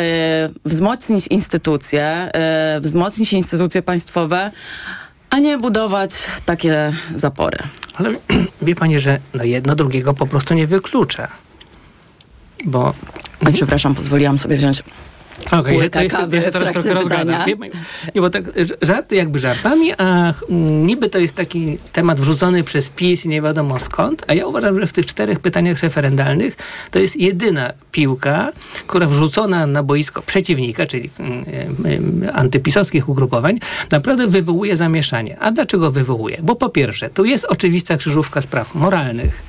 [0.66, 4.52] wzmocnić instytucje, e, wzmocnić instytucje państwowe,
[5.30, 6.12] a nie budować
[6.46, 7.58] takie zapory.
[7.96, 8.10] Ale
[8.62, 11.28] wie pani, że no jedno drugiego po prostu nie wyklucza.
[12.66, 12.94] Bo
[13.46, 14.84] Oj, przepraszam, pozwoliłam sobie wziąć
[15.46, 17.46] Okej, okay, ja, ja, kawy ja się teraz trochę rozgadam.
[18.16, 18.44] Nie, bo tak
[18.82, 23.80] żarty jakby żartami, a niby to jest taki temat wrzucony przez PiS i nie wiadomo
[23.80, 26.56] skąd, a ja uważam, że w tych czterech pytaniach referendalnych
[26.92, 28.52] to jest jedyna piłka,
[28.88, 31.46] która wrzucona na boisko przeciwnika, czyli mm,
[31.86, 33.60] mm, antypisowskich ugrupowań,
[33.92, 35.40] naprawdę wywołuje zamieszanie.
[35.40, 36.38] A dlaczego wywołuje?
[36.44, 39.44] Bo po pierwsze, tu jest oczywista krzyżówka spraw moralnych,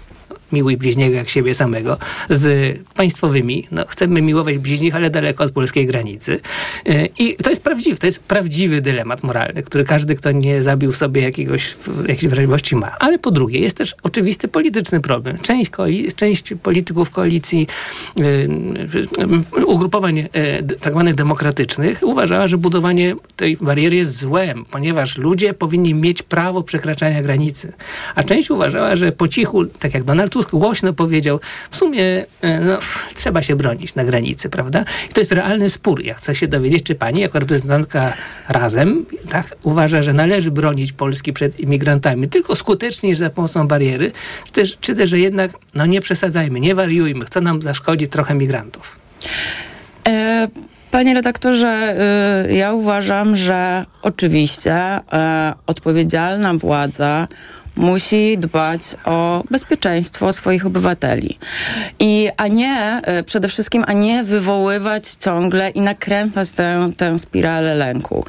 [0.53, 1.98] miłuj bliźniego jak siebie samego,
[2.30, 3.66] z państwowymi.
[3.70, 6.40] No, chcemy miłować bliźnich, ale daleko od polskiej granicy.
[6.84, 10.92] Yy, I to jest prawdziwy, to jest prawdziwy dylemat moralny, który każdy, kto nie zabił
[10.92, 11.76] sobie jakiegoś,
[12.09, 12.96] jakiejś wrażliwości ma.
[12.98, 15.38] Ale po drugie, jest też oczywisty polityczny problem.
[15.38, 17.66] Część, koali- część polityków koalicji,
[18.16, 18.48] yy,
[19.66, 20.28] ugrupowań yy,
[20.80, 26.62] tak zwanych demokratycznych uważała, że budowanie tej bariery jest złem, ponieważ ludzie powinni mieć prawo
[26.62, 27.72] przekraczania granicy.
[28.14, 32.61] A część uważała, że po cichu, tak jak Donald Tusk głośno powiedział, w sumie e,
[32.61, 32.78] no,
[33.14, 34.84] trzeba się bronić na granicy, prawda?
[35.11, 36.05] I to jest realny spór.
[36.05, 38.12] Ja chcę się dowiedzieć, czy pani jako reprezentantka
[38.49, 44.12] Razem tak, uważa, że należy bronić Polski przed imigrantami tylko skutecznie za pomocą bariery,
[44.47, 48.34] czy też, czy też że jednak no nie przesadzajmy, nie wariujmy, chce nam zaszkodzić trochę
[48.34, 48.97] migrantów.
[50.09, 50.49] E,
[50.91, 51.95] Panie redaktorze,
[52.49, 57.28] e, ja uważam, że oczywiście e, odpowiedzialna władza
[57.81, 61.39] musi dbać o bezpieczeństwo swoich obywateli.
[61.99, 67.74] I, a nie, e, przede wszystkim, a nie wywoływać ciągle i nakręcać tę, tę spiralę
[67.74, 68.24] lęku.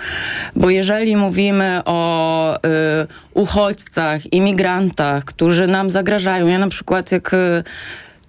[0.56, 2.60] Bo jeżeli mówimy o y,
[3.34, 7.34] uchodźcach, imigrantach, którzy nam zagrażają, ja na przykład jak...
[7.34, 7.64] Y,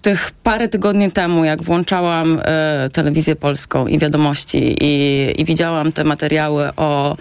[0.03, 6.03] tych parę tygodni temu, jak włączałam e, telewizję polską i wiadomości i, i widziałam te
[6.03, 7.17] materiały o,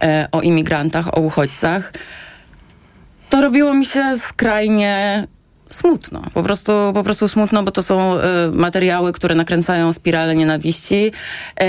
[0.00, 1.92] e, o imigrantach, o uchodźcach,
[3.28, 5.26] to robiło mi się skrajnie
[5.70, 6.22] smutno.
[6.34, 8.20] Po prostu, po prostu smutno, bo to są y,
[8.54, 11.64] materiały, które nakręcają spiralę nienawiści y,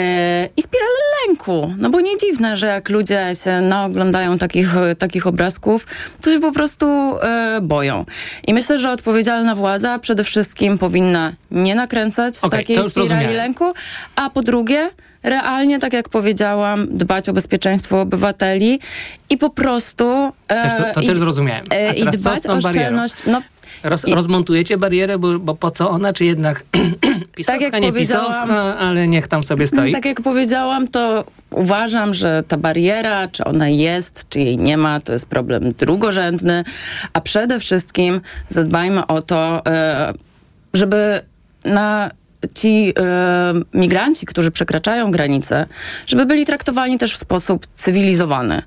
[0.57, 0.89] i spiralę
[1.27, 1.73] lęku.
[1.77, 5.87] No bo nie dziwne, że jak ludzie się naoglądają takich, takich obrazków,
[6.21, 7.15] to się po prostu
[7.57, 8.05] y, boją.
[8.47, 13.35] I myślę, że odpowiedzialna władza przede wszystkim powinna nie nakręcać to takiej spirali zrozumiałem.
[13.35, 13.73] lęku,
[14.15, 14.89] a po drugie
[15.29, 18.79] realnie, tak jak powiedziałam, dbać o bezpieczeństwo obywateli
[19.29, 20.31] i po prostu...
[20.47, 21.65] Też, to, to i, też zrozumiałem.
[21.69, 23.15] E, I dbać o szczelność.
[23.27, 23.41] No,
[23.83, 26.63] Roz, I- rozmontujecie barierę, bo, bo po co ona, czy jednak
[27.35, 29.91] pisowska, jak nie pisowska, ale niech tam sobie stoi.
[29.91, 34.99] Tak jak powiedziałam, to uważam, że ta bariera, czy ona jest, czy jej nie ma,
[34.99, 36.63] to jest problem drugorzędny,
[37.13, 40.13] a przede wszystkim zadbajmy o to, e,
[40.73, 41.21] żeby
[41.65, 42.11] na
[42.55, 45.65] ci e, migranci, którzy przekraczają granice,
[46.05, 48.61] żeby byli traktowani też w sposób cywilizowany.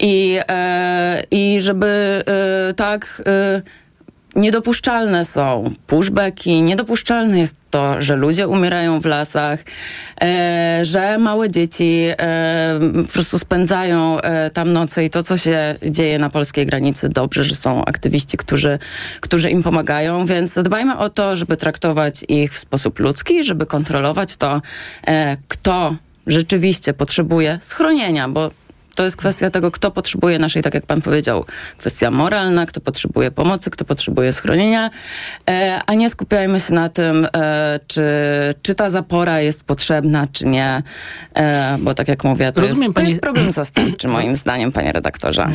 [0.00, 2.22] I, e, i żeby
[2.70, 3.22] e, tak...
[4.38, 9.60] Niedopuszczalne są pushbacki, niedopuszczalne jest to, że ludzie umierają w lasach,
[10.20, 15.74] e, że małe dzieci e, po prostu spędzają e, tam noce i to, co się
[15.90, 18.78] dzieje na polskiej granicy, dobrze, że są aktywiści, którzy,
[19.20, 24.36] którzy im pomagają, więc dbajmy o to, żeby traktować ich w sposób ludzki, żeby kontrolować
[24.36, 24.62] to,
[25.06, 28.50] e, kto rzeczywiście potrzebuje schronienia, bo
[28.98, 31.44] to jest kwestia tego, kto potrzebuje naszej, tak jak pan powiedział,
[31.76, 34.90] kwestia moralna, kto potrzebuje pomocy, kto potrzebuje schronienia,
[35.50, 38.02] e, a nie skupiajmy się na tym, e, czy,
[38.62, 40.82] czy ta zapora jest potrzebna, czy nie,
[41.34, 44.72] e, bo tak jak mówię, to, Rozumiem, jest, to pani- jest problem zastępczy moim zdaniem,
[44.72, 45.48] panie redaktorze.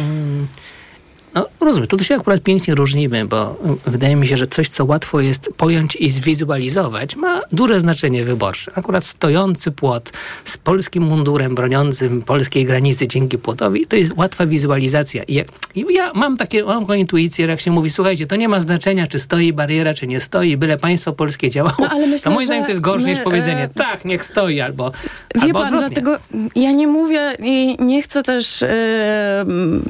[1.35, 3.55] No, rozumiem, to tu się akurat pięknie różnimy, bo
[3.85, 8.71] wydaje mi się, że coś, co łatwo jest pojąć i zwizualizować, ma duże znaczenie wyborcze.
[8.75, 10.11] Akurat stojący płot
[10.43, 15.23] z polskim mundurem broniącym polskiej granicy dzięki płotowi, to jest łatwa wizualizacja.
[15.23, 15.47] I, jak,
[15.89, 19.19] ja mam takie, mam taką intuicję, jak się mówi, słuchajcie, to nie ma znaczenia, czy
[19.19, 21.75] stoi bariera, czy nie stoi, byle państwo polskie działało.
[21.79, 24.05] No, ale myślę, to moim że zdaniem to jest gorsze my, niż powiedzenie, e, tak,
[24.05, 24.91] niech stoi, albo
[25.35, 26.01] Wie albo pan, odwrotnie.
[26.01, 26.17] dlatego
[26.55, 29.83] ja nie mówię i nie chcę też e, m,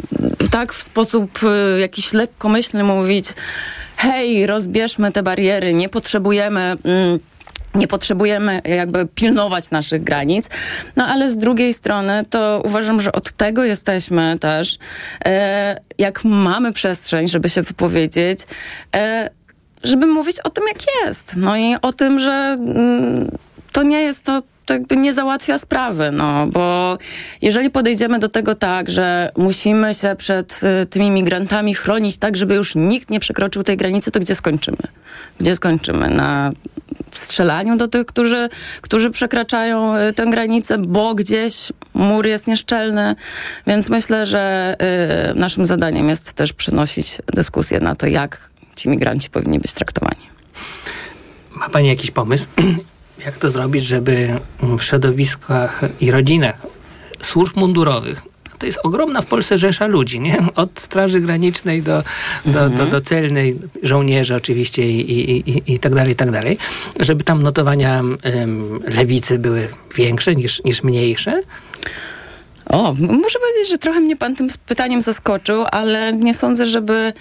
[0.52, 3.26] tak w sposób e, jakiś lekkomyślny mówić
[3.98, 6.62] hej, rozbierzmy te bariery, nie potrzebujemy...
[6.84, 7.20] Mm,
[7.76, 10.50] nie potrzebujemy jakby pilnować naszych granic,
[10.96, 14.78] no ale z drugiej strony to uważam, że od tego jesteśmy też,
[15.26, 18.40] e, jak mamy przestrzeń, żeby się wypowiedzieć,
[18.96, 19.30] e,
[19.84, 21.36] żeby mówić o tym, jak jest.
[21.38, 23.32] No i o tym, że mm,
[23.72, 26.98] to nie jest to, to jakby nie załatwia sprawy, no, bo
[27.42, 32.56] jeżeli podejdziemy do tego tak, że musimy się przed y, tymi migrantami chronić tak, żeby
[32.56, 34.78] już nikt nie przekroczył tej granicy, to gdzie skończymy?
[35.40, 36.10] Gdzie skończymy?
[36.10, 36.52] Na
[37.12, 38.50] strzelaniu do tych, którzy,
[38.82, 43.16] którzy przekraczają y, tę granicę, bo gdzieś mur jest nieszczelny,
[43.68, 44.76] więc myślę, że
[45.32, 50.34] y, naszym zadaniem jest też przenosić dyskusję na to, jak ci migranci powinni być traktowani.
[51.56, 52.48] Ma pani jakiś pomysł?
[53.26, 56.62] jak to zrobić, żeby w środowiskach i rodzinach
[57.22, 58.22] służb mundurowych
[58.64, 60.38] to jest ogromna w Polsce rzesza ludzi, nie?
[60.56, 62.04] Od Straży Granicznej do,
[62.46, 62.76] do, Mhm.
[62.76, 66.58] do, do celnej, żołnierzy oczywiście i, i, i, i tak dalej, i tak dalej.
[67.00, 71.42] Żeby tam notowania em, lewicy były większe niż, niż mniejsze.
[72.66, 77.14] O, muszę powiedzieć, że trochę mnie pan tym pytaniem zaskoczył, ale nie sądzę, żeby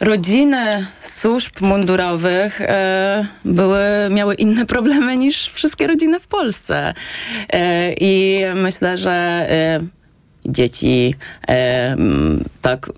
[0.00, 3.80] rodziny służb mundurowych e, były,
[4.10, 6.94] miały inne problemy niż wszystkie rodziny w Polsce.
[7.52, 9.10] E, I myślę, że
[9.50, 9.80] e,
[10.48, 11.14] dzieci,
[11.48, 11.52] e,
[11.92, 12.90] m, tak,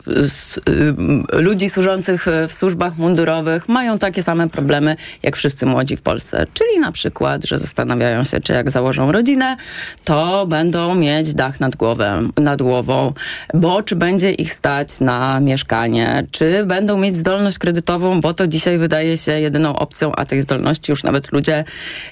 [0.66, 6.02] m, ludzi służących e, w służbach mundurowych mają takie same problemy jak wszyscy młodzi w
[6.02, 6.46] Polsce.
[6.54, 9.56] Czyli na przykład, że zastanawiają się, czy jak założą rodzinę,
[10.04, 13.12] to będą mieć dach nad, głową, nad głową,
[13.54, 18.78] bo czy będzie ich stać na mieszkanie, czy będą mieć zdolność kredytową, bo to dzisiaj
[18.78, 21.64] wydaje się jedyną opcją, a tej zdolności już nawet ludzie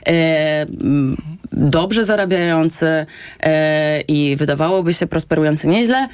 [0.04, 1.16] m,
[1.52, 3.06] dobrze zarabiający
[3.40, 6.08] e, i wydawałoby się prosperujący nieźle,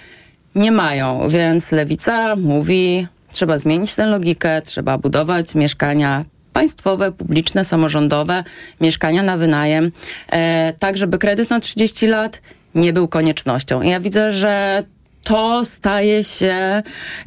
[0.55, 1.29] nie mają.
[1.29, 8.45] Więc lewica mówi, trzeba zmienić tę logikę, trzeba budować mieszkania państwowe, publiczne, samorządowe,
[8.81, 9.93] mieszkania na wynajem,
[10.33, 12.43] e, tak żeby kredyt na 30 lat
[12.75, 13.83] nie był koniecznością.
[13.83, 14.83] Ja widzę, że
[15.25, 16.83] to staje się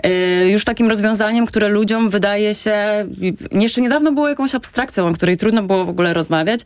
[0.06, 2.76] y, już takim rozwiązaniem, które ludziom wydaje się,
[3.52, 6.60] jeszcze niedawno było jakąś abstrakcją, o której trudno było w ogóle rozmawiać,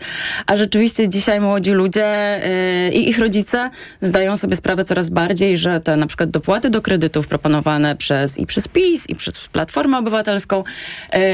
[0.48, 2.40] a rzeczywiście dzisiaj młodzi ludzie
[2.88, 3.70] y, i ich rodzice
[4.02, 8.46] zdają sobie sprawę coraz bardziej, że te na przykład dopłaty do kredytów proponowane przez i
[8.46, 10.64] przez PiS, i przez Platformę Obywatelską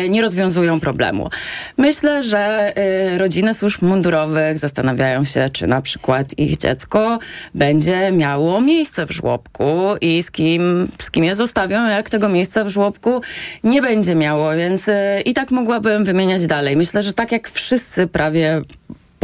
[0.05, 1.29] y, nie rozwiązują problemu.
[1.77, 2.73] Myślę, że
[3.17, 7.19] rodziny służb mundurowych zastanawiają się, czy na przykład ich dziecko
[7.55, 12.63] będzie miało miejsce w żłobku i z kim, z kim je zostawią, jak tego miejsca
[12.63, 13.21] w żłobku
[13.63, 16.75] nie będzie miało, więc y, i tak mogłabym wymieniać dalej.
[16.77, 18.61] Myślę, że tak jak wszyscy prawie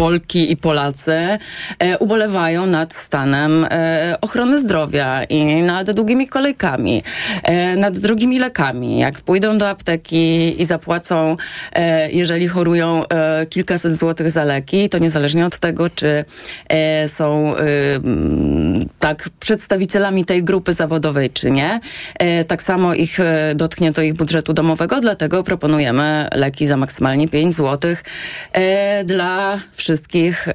[0.02, 1.12] Polki i Polacy
[1.80, 7.04] e, ubolewają nad stanem e, ochrony zdrowia i nad długimi kolejkami,
[7.44, 9.00] e, nad drogimi lekami.
[9.00, 11.38] Jak pójdą do apteki i zapłacą,
[12.12, 13.04] jeżeli chorują,
[13.50, 16.26] kilkaset złotych za leki, to niezależnie od tego, czy
[17.08, 21.80] są e, mm, tak przedstawicielami tej grupy zawodowej, czy nie,
[22.48, 23.18] tak samo ich
[23.56, 28.04] dotknie to ich budżetu domowego, dlatego proponujemy leki za maksymalnie 5 złotych
[29.06, 29.91] dla wszystkich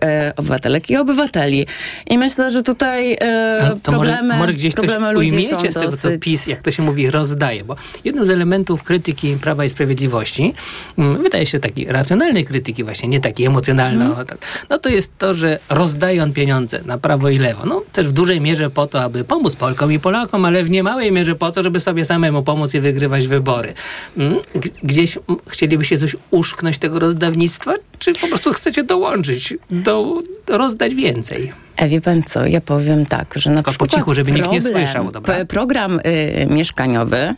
[0.05, 1.67] e, obywatelek i obywateli.
[2.11, 5.75] I myślę, że tutaj e, to problemy, może, może gdzieś coś problemy są ujmiecie z
[5.75, 6.09] tego, co.
[6.21, 7.65] PiS, jak to się mówi, rozdaje.
[7.65, 10.55] Bo jednym z elementów krytyki Prawa i Sprawiedliwości,
[10.99, 14.21] mm, wydaje się taki racjonalnej krytyki właśnie, nie taki emocjonalny, Mhm.
[14.21, 14.39] o tak,
[14.71, 17.67] no to jest to, że rozdaje on pieniądze na prawo i lewo.
[17.67, 21.13] No też w dużej mierze po to, aby pomóc Polkom i Polakom, ale w niemałej
[21.13, 23.75] mierze po to, żeby sobie samemu pomóc i wygrywać wybory.
[24.17, 24.39] Mm,
[24.83, 29.26] Gdzieś mm, chcielibyście coś uszknąć tego rozdawnictwa, czy po prostu chcecie dołączyć,
[29.71, 31.53] do, rozdać więcej?
[31.77, 34.51] E, wie pan co, ja powiem tak, że na Tylko po przykład cichu, żeby nikt
[34.51, 35.45] nie problem- słyszał, dobra?
[35.45, 37.35] Program y, mieszkaniowy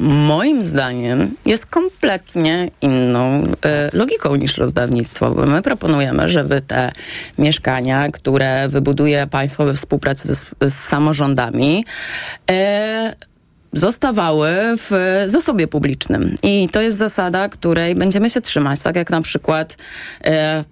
[0.00, 3.48] moim zdaniem jest kompletnie inną y,
[3.92, 6.92] logiką niż rozdawnictwo, bo my proponujemy, żeby te
[7.38, 11.84] mieszkania, które wybuduje państwo we współpracy z, z samorządami,
[12.50, 12.54] y,
[13.72, 16.34] zostawały w zasobie publicznym.
[16.42, 19.76] I to jest zasada, której będziemy się trzymać, tak jak na przykład
[20.24, 20.64] e,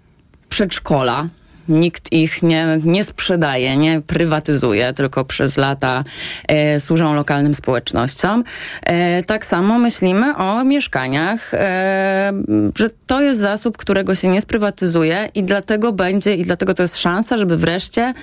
[0.56, 1.28] przedszkola.
[1.68, 6.04] Nikt ich nie, nie sprzedaje, nie prywatyzuje, tylko przez lata
[6.48, 8.44] e, służą lokalnym społecznościom.
[8.82, 12.32] E, tak samo myślimy o mieszkaniach, e,
[12.78, 16.96] że to jest zasób, którego się nie sprywatyzuje i dlatego będzie, i dlatego to jest
[16.96, 18.14] szansa, żeby wreszcie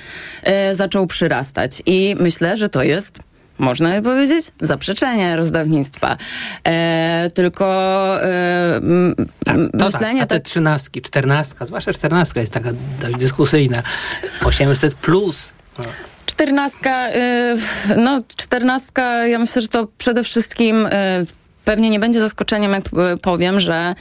[0.43, 1.84] e, zaczął przyrastać.
[1.86, 6.18] I myślę, że to jest można by powiedzieć, zaprzeczenie rozdawnictwa.
[6.64, 7.66] E, tylko
[8.22, 12.70] e, m, m, To myślenie tak, a te tak, trzynastki, czternastka, zwłaszcza czternastka jest taka
[12.99, 13.84] dość dyskusyjna.
[14.45, 15.54] 800 plus.
[15.78, 15.86] No.
[16.26, 17.58] czternastka, y,
[17.97, 20.89] no czternastka, ja myślę, że to przede wszystkim y,
[21.66, 23.95] pewnie nie będzie zaskoczeniem, jak y, powiem, że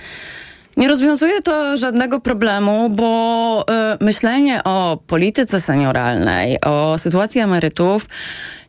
[0.77, 3.65] nie rozwiązuje to żadnego problemu, bo
[4.01, 8.07] myślenie o polityce senioralnej, o sytuacji emerytów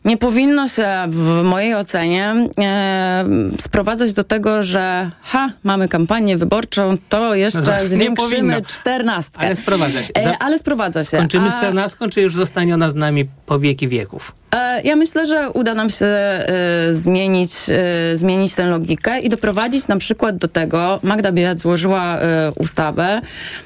[0.06, 3.26] nie powinno się w mojej ocenie e,
[3.60, 9.42] sprowadzać do tego, że ha, mamy kampanię wyborczą, to jeszcze No, zwiększymy czternastkę.
[9.46, 10.14] Ale sprowadza się.
[10.18, 11.08] E, ale sprowadza się.
[11.18, 14.32] Skończymy z czternastką, czy już zostanie ona z nami po wieki wieków?
[14.56, 16.48] E, Ja myślę, że uda nam się e,
[16.92, 22.52] zmienić, e, zmienić tę logikę i doprowadzić na przykład do tego, Magda Biejat złożyła e,
[22.60, 23.22] ustawę,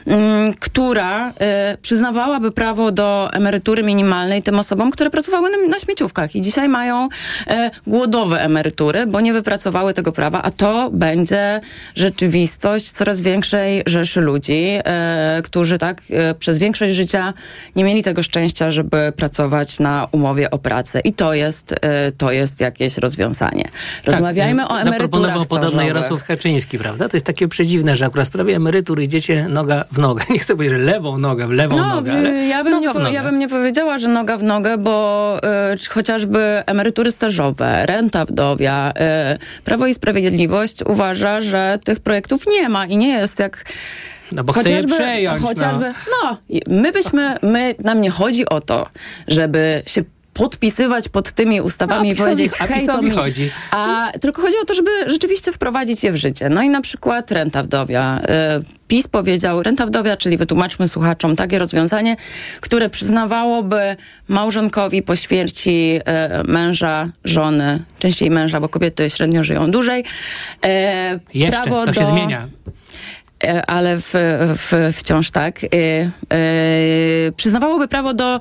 [0.08, 0.18] m,
[0.60, 6.36] która e, przyznawałaby prawo do emerytury minimalnej tym osobom, które pracowały na, na śmieciówkach emeryturach
[6.36, 7.10] i dzisiaj mają
[7.48, 11.62] e, głodowe emerytury, bo nie wypracowały tego prawa, a to będzie
[11.96, 17.34] rzeczywistość coraz większej rzeszy ludzi, e, którzy tak e, przez większość życia
[17.76, 21.00] nie mieli tego szczęścia, żeby pracować na umowie o pracę.
[21.00, 23.70] I to jest, e, to jest jakieś rozwiązanie.
[24.06, 25.82] Rozmawiajmy tak, o emeryturach Zaproponował podobno.
[25.82, 27.10] Jarosław Kaczyński, prawda?
[27.10, 30.24] To jest takie przedziwne, że akurat w sprawie emerytur idziecie noga w nogę.
[30.34, 33.00] Nie chcę powiedzieć, że lewą nogę w lewą No, nogę, ale ja, bym nie, po-
[33.00, 35.38] ja bym nie powiedziała, że noga w nogę, bo
[35.74, 38.94] y, czy chociażby emerytury stażowe, renta wdowia,
[39.36, 43.66] y, Prawo i Sprawiedliwość uważa, że tych projektów nie ma i nie jest jak
[44.32, 45.48] No bo chce je przejąć, no.
[45.48, 45.94] Chociażby,
[46.24, 46.38] no.
[46.50, 48.90] i my byśmy, my, nam nie chodzi o to,
[49.28, 50.04] żeby się
[50.38, 53.12] podpisywać pod tymi ustawami A i powiedzieć, a hej, to mi.
[53.12, 53.52] chodzi.
[53.72, 56.50] A tylko chodzi o to, żeby rzeczywiście wprowadzić je w życie.
[56.50, 58.20] No i na przykład renta wdowia.
[58.20, 62.16] Y, PiS powiedział, renta wdowia, czyli wytłumaczmy słuchaczom takie rozwiązanie,
[62.62, 63.96] które przyznawałoby
[64.28, 66.00] małżonkowi po śmierci
[66.42, 70.02] y, męża, żony, częściej męża, bo kobiety średnio żyją dłużej.
[70.66, 70.70] y,
[71.34, 72.48] Jeszcze, prawo to się do- zmienia.
[73.68, 74.12] Ale w,
[74.56, 76.10] w, wciąż tak, e, e,
[77.36, 78.40] przyznawałoby prawo do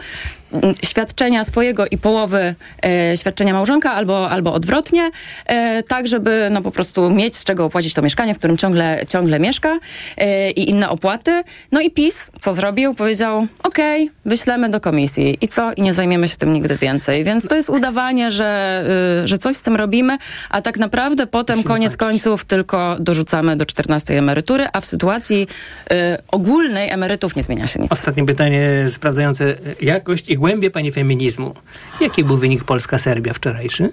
[0.85, 5.11] świadczenia swojego i połowy e, świadczenia małżonka albo, albo odwrotnie,
[5.47, 9.01] e, tak żeby no, po prostu mieć z czego opłacić to mieszkanie, w którym ciągle,
[9.09, 9.79] ciągle mieszka
[10.17, 11.43] e, i inne opłaty.
[11.73, 12.95] No i PiS, co zrobił?
[12.95, 15.73] Powiedział, okej, wyślemy do komisji i co?
[15.73, 17.25] I nie zajmiemy się tym nigdy więcej.
[17.25, 18.85] Więc to jest udawanie, że,
[19.25, 20.19] y, że coś z tym robimy,
[20.51, 25.47] a tak naprawdę potem koniec końców tylko dorzucamy do 14 emerytury, a w sytuacji
[25.93, 25.95] y,
[26.29, 27.93] ogólnej emerytów nie zmienia się nic.
[27.93, 31.55] Ostatnie pytanie sprawdzające jakość i głębię pani feminizmu.
[32.01, 33.91] Jaki był wynik Polska-Serbia wczorajszy?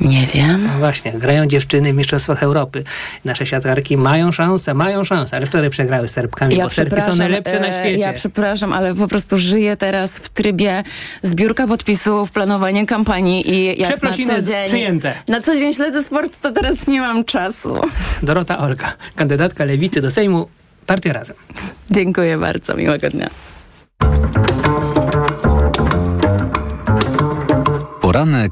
[0.00, 0.68] Nie wiem.
[0.72, 2.84] No właśnie, grają dziewczyny w Mistrzostwach Europy.
[3.24, 7.60] Nasze siatkarki mają szansę, mają szansę, ale wczoraj przegrały z Serbkami, bo Serbki są najlepsze
[7.60, 7.98] na e, świecie.
[7.98, 10.82] Ja przepraszam, ale po prostu żyję teraz w trybie
[11.22, 15.14] zbiórka podpisów, planowanie kampanii i jak Przeprosiny na co dzień, przyjęte.
[15.28, 17.80] Na co dzień śledzę sport, to teraz nie mam czasu.
[18.22, 20.48] Dorota Olka, kandydatka lewicy do Sejmu,
[20.86, 21.36] Partia Razem.
[21.90, 23.30] Dziękuję bardzo, miłego dnia.
[28.00, 28.40] Poranek